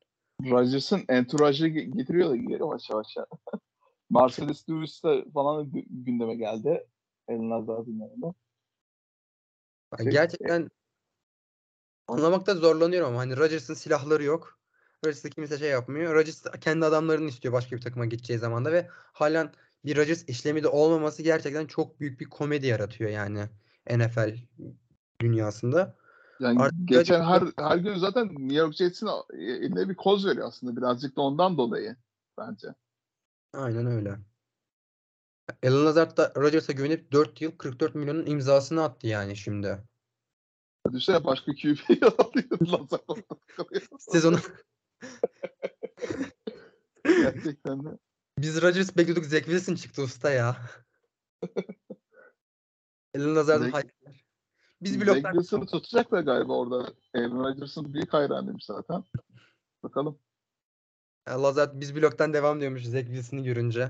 [0.49, 3.16] Rodgers'ın entourajı ge- getiriyor da geri yavaş yavaş.
[3.18, 3.26] ya.
[4.10, 5.01] Mercedes Lewis
[5.34, 6.88] falan gü- gündeme geldi.
[7.28, 8.34] Elin Lazard'ın yanında.
[9.93, 10.70] Yani Şey- gerçekten
[12.10, 14.60] anlamakta zorlanıyorum ama hani Rodgers'ın silahları yok.
[15.05, 16.16] Rodgers'ı kimse şey yapmıyor.
[16.16, 19.51] Rodgers kendi adamlarını istiyor başka bir takıma gideceği zaman da ve halen
[19.86, 23.45] bir Rodgers işlemi de olmaması gerçekten çok büyük bir komedi yaratıyor yani
[23.89, 24.38] NFL
[25.22, 25.95] dünyasında.
[26.39, 30.76] Yani Artık geçen her her gün zaten New York Jets'in eline bir koz veriyor aslında.
[30.76, 31.95] Birazcık da ondan dolayı
[32.38, 32.68] bence.
[33.53, 34.20] Aynen öyle.
[35.64, 39.78] Alan Lazard da Rodgers'a güvenip 4 yıl 44 milyonun imzasını attı yani şimdi.
[40.88, 42.88] Düşünsene başka QB'yi alıyor.
[43.99, 44.38] Sezonu
[47.03, 47.97] Gerçekten de.
[48.38, 50.57] biz Rodgers bekliyorduk Zach Wilson çıktı usta ya.
[53.17, 53.89] Alan Lazard'ın Zach-.
[54.82, 56.93] Biz Zach bloktan Wilson'ı tutacaklar galiba orada.
[57.15, 59.03] Aaron Rodgers'ın büyük hayranıymış zaten.
[59.84, 60.19] Bakalım.
[61.30, 63.89] Lazard biz bloktan devam diyormuş Zach Wilson'ı görünce.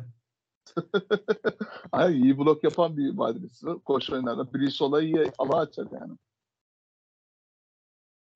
[1.91, 3.79] Hayır iyi blok yapan bir receiver.
[3.79, 4.53] Koşu oyunlarda.
[4.53, 6.17] Biri sola iyi ala açar yani.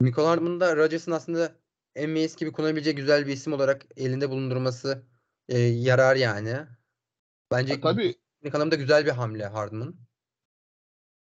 [0.04, 1.56] Michael Hardman da Rodgers'ın aslında
[1.96, 5.06] MVS gibi kullanabileceği güzel bir isim olarak elinde bulundurması
[5.50, 6.56] e, yarar yani.
[7.52, 8.16] Bence Ha, tabii
[8.54, 9.96] anlamda güzel bir hamle Hardman.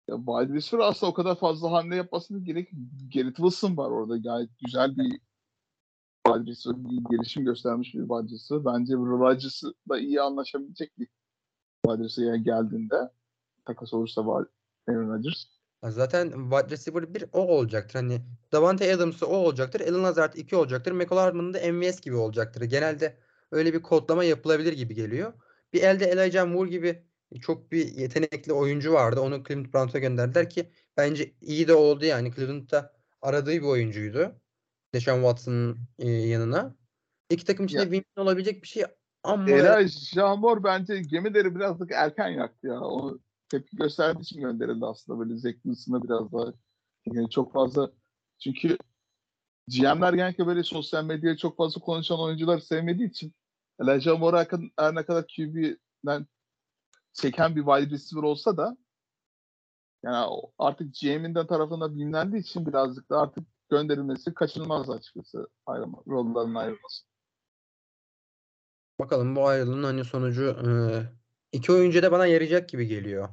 [0.08, 2.70] ya, wide receiver aslında o kadar fazla hamle yapmasına gerek
[3.14, 4.16] Garrett Wilson var orada.
[4.16, 5.20] Gayet güzel bir
[6.26, 6.84] wide receiver.
[6.84, 8.64] Bir gelişim göstermiş bir wide receiver.
[8.64, 11.08] Bence Rodgers'la iyi anlaşabilecek bir
[11.86, 13.12] wide receiver geldiğinde
[13.64, 14.46] takas olursa var
[14.88, 15.57] Aaron Rodgers.
[15.82, 17.94] Zaten wide receiver bir o olacaktır.
[17.94, 18.20] Hani
[18.52, 19.80] Davante Adams'ı o olacaktır.
[19.80, 20.92] Alan Lazard 2 olacaktır.
[20.92, 22.62] Michael Hardman da MVS gibi olacaktır.
[22.62, 23.16] Genelde
[23.52, 25.32] öyle bir kodlama yapılabilir gibi geliyor.
[25.72, 27.02] Bir elde Elijah Moore gibi
[27.40, 29.20] çok bir yetenekli oyuncu vardı.
[29.20, 32.34] Onu Cleveland Browns'a gönderdiler ki bence iyi de oldu yani.
[32.34, 34.40] Cleveland'da aradığı bir oyuncuydu.
[34.94, 36.76] Deshaun Watson'ın e, yanına.
[37.30, 38.84] İki takım için de Ya- win olabilecek bir şey
[39.22, 42.80] ama Elijah Moore bence gemileri birazcık erken yaktı ya.
[42.80, 45.18] Onu tepki gösterdiği için gönderildi aslında.
[45.18, 46.52] Böyle Zach Wilson'a biraz daha
[47.06, 47.92] yani çok fazla
[48.38, 48.78] çünkü
[49.68, 53.34] GM'ler genellikle böyle sosyal medyaya çok fazla konuşan oyuncuları sevmediği için
[53.80, 56.26] Elijah Moore her, ne kadar QB'den
[57.12, 58.76] çeken bir wide receiver olsa da
[60.02, 67.04] yani artık GM'inden tarafından bilinendiği için birazcık da artık gönderilmesi kaçınılmaz açıkçası ayrılma, rolların ayrılması.
[69.00, 70.68] bakalım bu ayrılığın hani sonucu e,
[71.52, 73.28] iki oyuncu da bana yarayacak gibi geliyor.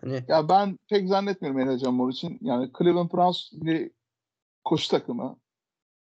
[0.00, 2.38] Hani Ya ben pek zannetmiyorum Elijah Moore için.
[2.40, 3.90] Yani Cleveland Browns bir
[4.64, 5.40] koşu takımı.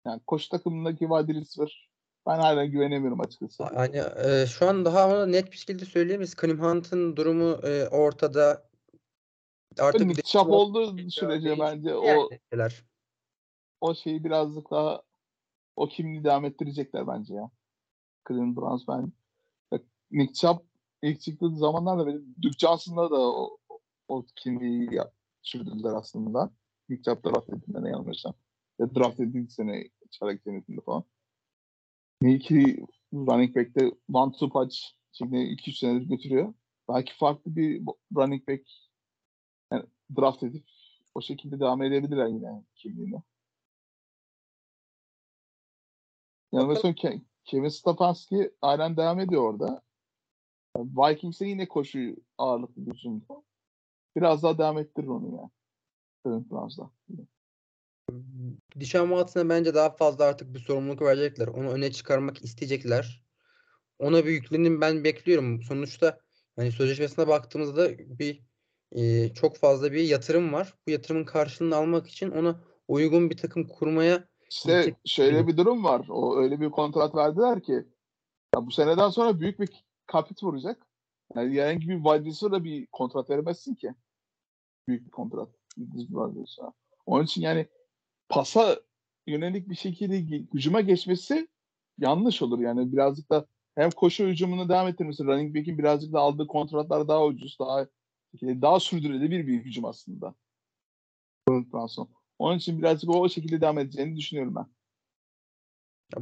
[0.06, 1.90] Yani koşu takımındaki wide receiver
[2.28, 3.64] ben hala güvenemiyorum açıkçası.
[3.76, 6.36] Yani e, şu an daha net bir şekilde söyleyemeyiz.
[6.36, 8.70] Karim Hunt'ın durumu e, ortada.
[9.80, 12.84] Artık Chubb değişim- olduğu sürece bence o yani şeyler.
[13.82, 15.02] o şeyi birazcık daha
[15.76, 17.52] o kimliği devam ettirecekler bence ya.
[18.28, 19.12] Cleveland Browns ben
[20.12, 20.60] Nick Chubb
[21.02, 23.58] ilk çıktığı zamanlarda benim Duke Johnson'la da o,
[24.08, 24.90] o kimliği
[25.42, 26.52] sürdürdüler aslında.
[26.90, 28.34] Nick Chubb draft edildiğinde ne yanılmıyorsam.
[28.80, 31.04] Ve draft edildiği sene çaylak senetinde falan.
[32.22, 34.76] Nick'i running back'te one two punch
[35.12, 36.54] şeklinde 2-3 senedir götürüyor.
[36.90, 37.84] Belki farklı bir
[38.16, 38.64] running back
[39.72, 39.86] yani
[40.18, 40.66] draft edip
[41.16, 43.24] o şekilde devam edebilirler yine kimliğine.
[46.52, 49.82] Yanılmıyorsam Ke- Kevin Stefanski aynen devam ediyor orada.
[50.78, 53.44] Vikings'e yine koşu ağırlıklı bir hücumda.
[54.16, 55.50] Biraz daha devam ettirir onu ya.
[56.24, 56.90] Cleveland Browns'da.
[58.80, 61.48] Dishon Watson'a bence daha fazla artık bir sorumluluk verecekler.
[61.48, 63.24] Onu öne çıkarmak isteyecekler.
[64.00, 65.62] Ona bir yüklenim ben bekliyorum.
[65.62, 66.20] Sonuçta
[66.56, 68.44] hani sözleşmesine baktığımızda bir
[68.92, 70.74] e, çok fazla bir yatırım var.
[70.88, 76.06] Bu yatırımın karşılığını almak için ona uygun bir takım kurmaya İşte şöyle bir durum var.
[76.10, 77.86] O öyle bir kontrat verdiler ki
[78.56, 79.68] ya bu seneden sonra büyük bir
[80.10, 80.88] kapit vuracak.
[81.36, 83.94] Yani herhangi bir wide receiver'a bir kontrat veremezsin ki.
[84.88, 85.50] Büyük bir kontrat.
[87.06, 87.68] Onun için yani
[88.30, 88.80] pasa
[89.28, 91.48] yönelik bir şekilde hücuma geçmesi
[91.98, 92.60] yanlış olur.
[92.60, 93.46] Yani birazcık da
[93.76, 97.88] hem koşu hücumunu devam ettirmesi, running back'in birazcık da aldığı kontratlar daha ucuz, daha
[98.42, 100.36] daha sürdürülebilir bir hücum aslında.
[102.40, 104.66] Onun için birazcık o şekilde devam edeceğini düşünüyorum ben.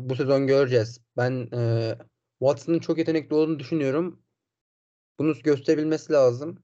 [0.10, 1.02] bu sezon göreceğiz.
[1.18, 1.94] Ben e,
[2.40, 4.22] Watson'ın çok yetenekli olduğunu düşünüyorum.
[5.20, 6.64] Bunu gösterebilmesi lazım.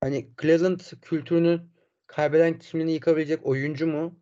[0.00, 1.60] Hani Cleveland kültürünü
[2.06, 4.18] kaybeden kimliğini yıkabilecek oyuncu mu?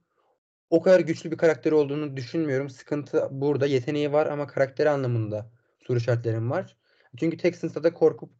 [0.71, 2.71] O kadar güçlü bir karakteri olduğunu düşünmüyorum.
[2.71, 3.67] Sıkıntı burada.
[3.67, 5.53] Yeteneği var ama karakteri anlamında
[5.87, 6.77] soru işaretlerim var.
[7.17, 8.31] Çünkü Texans'ta da korkup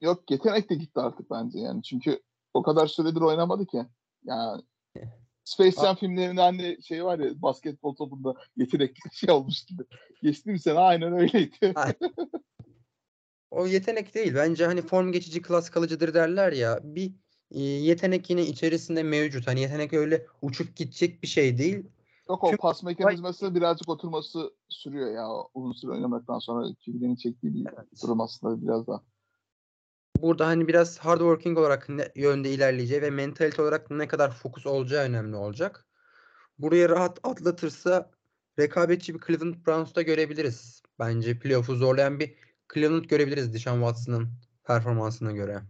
[0.00, 1.82] Yok yetenek de gitti artık bence yani.
[1.82, 2.22] Çünkü
[2.54, 3.86] o kadar süredir oynamadı ki.
[4.24, 4.62] Yani
[5.48, 9.74] Space Jam filmlerinde hani şey var ya basketbol topunda yetenekli şey olmuştu.
[10.22, 11.74] Geçtiğim sene aynen öyleydi.
[13.50, 14.34] o yetenek değil.
[14.34, 16.80] Bence hani form geçici klas kalıcıdır derler ya.
[16.82, 17.12] Bir
[17.50, 19.46] e, yetenek yine içerisinde mevcut.
[19.46, 21.84] Hani yetenek öyle uçup gidecek bir şey değil.
[22.28, 25.28] Yok o Tüm- pas mekanizması birazcık oturması sürüyor ya.
[25.54, 27.66] Uzun süre oynamaktan sonra kimliğini çektiği bir
[28.02, 29.02] durum aslında biraz daha.
[30.22, 34.66] Burada hani biraz hard working olarak ne yönde ilerleyeceği ve mentalite olarak ne kadar fokus
[34.66, 35.86] olacağı önemli olacak.
[36.58, 38.10] Buraya rahat atlatırsa
[38.58, 40.82] rekabetçi bir Cleveland Browns'ta görebiliriz.
[40.98, 42.34] Bence playoff'u zorlayan bir
[42.74, 44.28] Cleveland görebiliriz Deshaun Watson'ın
[44.64, 45.62] performansına göre.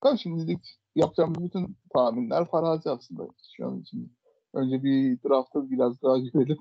[0.00, 3.22] Tabii şimdilik yapacağımız bütün tahminler farazi aslında
[3.56, 4.16] şu an için.
[4.54, 6.58] Önce bir draftı biraz daha görelim.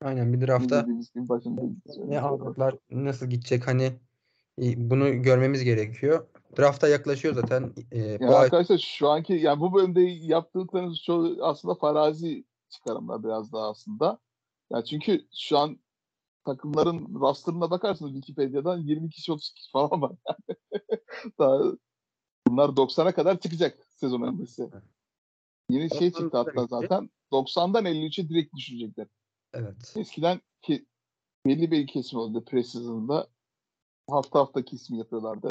[0.00, 0.48] Aynen bir
[1.28, 1.62] başında
[2.06, 3.92] ne aldıklar, nasıl gidecek hani
[4.58, 6.26] bunu görmemiz gerekiyor.
[6.58, 7.74] Drafta yaklaşıyor zaten.
[7.92, 13.24] E, bu Ya ay arkadaşlar şu anki yani bu bölümde yaptıklarınız çoğu aslında farazi çıkarımlar
[13.24, 14.18] biraz daha aslında.
[14.72, 15.78] Ya çünkü şu an
[16.44, 20.12] takımların rosterına bakarsınız Wikipedia'dan 20 kişi 30 kişi falan var.
[21.38, 21.62] daha
[22.48, 24.70] bunlar 90'a kadar çıkacak sezon öncesi.
[25.70, 29.06] Yeni şey çıktı hatta zaten 90'dan 53'e direkt düşecekler.
[29.54, 29.94] evet.
[29.96, 30.86] Eskiden ki
[31.46, 33.28] belli bir kesim oldu preseason'da
[34.08, 35.48] hafta hafta kesim yapıyorlardı.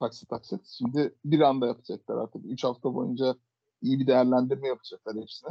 [0.00, 0.66] Taksit taksit.
[0.66, 2.42] Şimdi bir anda yapacaklar artık.
[2.44, 3.34] 3 hafta boyunca
[3.82, 5.50] iyi bir değerlendirme yapacaklar hepsine.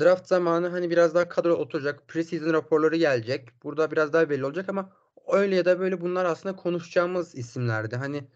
[0.00, 2.08] Draft zamanı hani biraz daha kadro oturacak.
[2.08, 3.62] Preseason raporları gelecek.
[3.62, 4.92] Burada biraz daha belli olacak ama
[5.28, 7.96] öyle ya da böyle bunlar aslında konuşacağımız isimlerdi.
[7.96, 8.28] Hani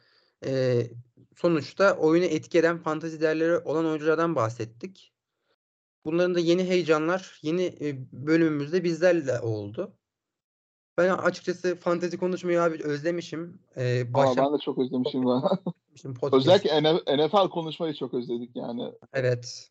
[0.46, 0.82] e,
[1.36, 5.12] sonuçta oyunu etki eden fantazi değerleri olan oyunculardan bahsettik.
[6.04, 9.96] Bunların da yeni heyecanlar yeni e, bölümümüzde bizlerle oldu.
[10.98, 13.58] Ben açıkçası fantazi konuşmayı abi özlemişim.
[13.76, 15.24] E, Ama başlamışım ben de çok özlemişim.
[15.26, 15.42] ben.
[16.32, 18.92] Özellikle NF NFL konuşmayı çok özledik yani.
[19.12, 19.70] Evet.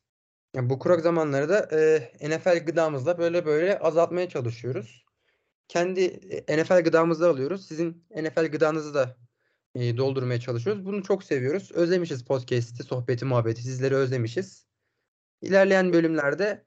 [0.53, 5.05] Ya bu kurak zamanları da e, NFL gıdamızla böyle böyle azaltmaya çalışıyoruz.
[5.67, 6.01] Kendi
[6.47, 7.65] e, NFL gıdamızı alıyoruz.
[7.67, 9.17] Sizin NFL gıdanızı da
[9.75, 10.85] e, doldurmaya çalışıyoruz.
[10.85, 11.71] Bunu çok seviyoruz.
[11.71, 13.61] Özlemişiz podcast'i, sohbeti, muhabbeti.
[13.61, 14.65] Sizleri özlemişiz.
[15.41, 16.65] İlerleyen bölümlerde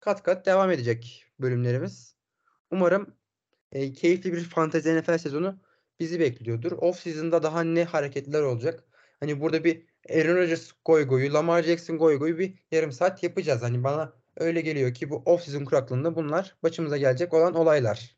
[0.00, 2.14] kat kat devam edecek bölümlerimiz.
[2.70, 3.14] Umarım
[3.72, 5.58] e, keyifli bir fantezi NFL sezonu
[6.00, 6.72] bizi bekliyordur.
[6.72, 8.84] Off season'da daha ne hareketler olacak?
[9.20, 13.62] Hani burada bir Aaron Rodgers goy goyu, Lamar Jackson goy goyu bir yarım saat yapacağız.
[13.62, 18.16] Hani bana öyle geliyor ki bu off season kuraklığında bunlar başımıza gelecek olan olaylar.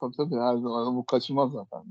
[0.00, 1.82] Tabii tabii her zaman bu kaçınmaz zaten.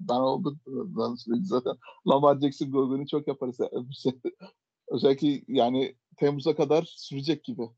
[0.68, 1.74] Ben sürece zaten
[2.08, 3.60] Lamar Jackson golünü çok yaparız.
[4.88, 7.70] Özellikle yani Temmuz'a kadar sürecek gibi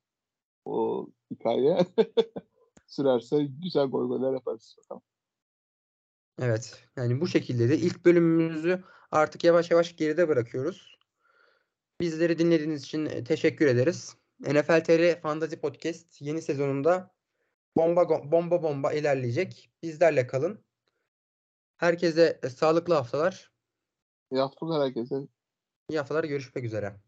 [0.66, 1.78] o hikaye.
[2.88, 4.76] Sürerse güzel gol goller yaparız.
[4.78, 5.02] Bakalım.
[6.42, 6.84] Evet.
[6.96, 10.98] Yani bu şekilde de ilk bölümümüzü artık yavaş yavaş geride bırakıyoruz.
[12.02, 14.16] Bizleri dinlediğiniz için e, teşekkür ederiz.
[14.40, 17.12] NFL TR Fantasy Podcast yeni sezonunda
[17.78, 19.70] bomba bomba bomba ilerleyecek.
[19.84, 20.64] Bizlerle kalın.
[21.78, 23.52] Herkese e, sağlıklı haftalar.
[24.32, 25.16] İyi haftalar herkese.
[25.90, 26.24] İyi haftalar.
[26.24, 27.07] Görüşmek üzere.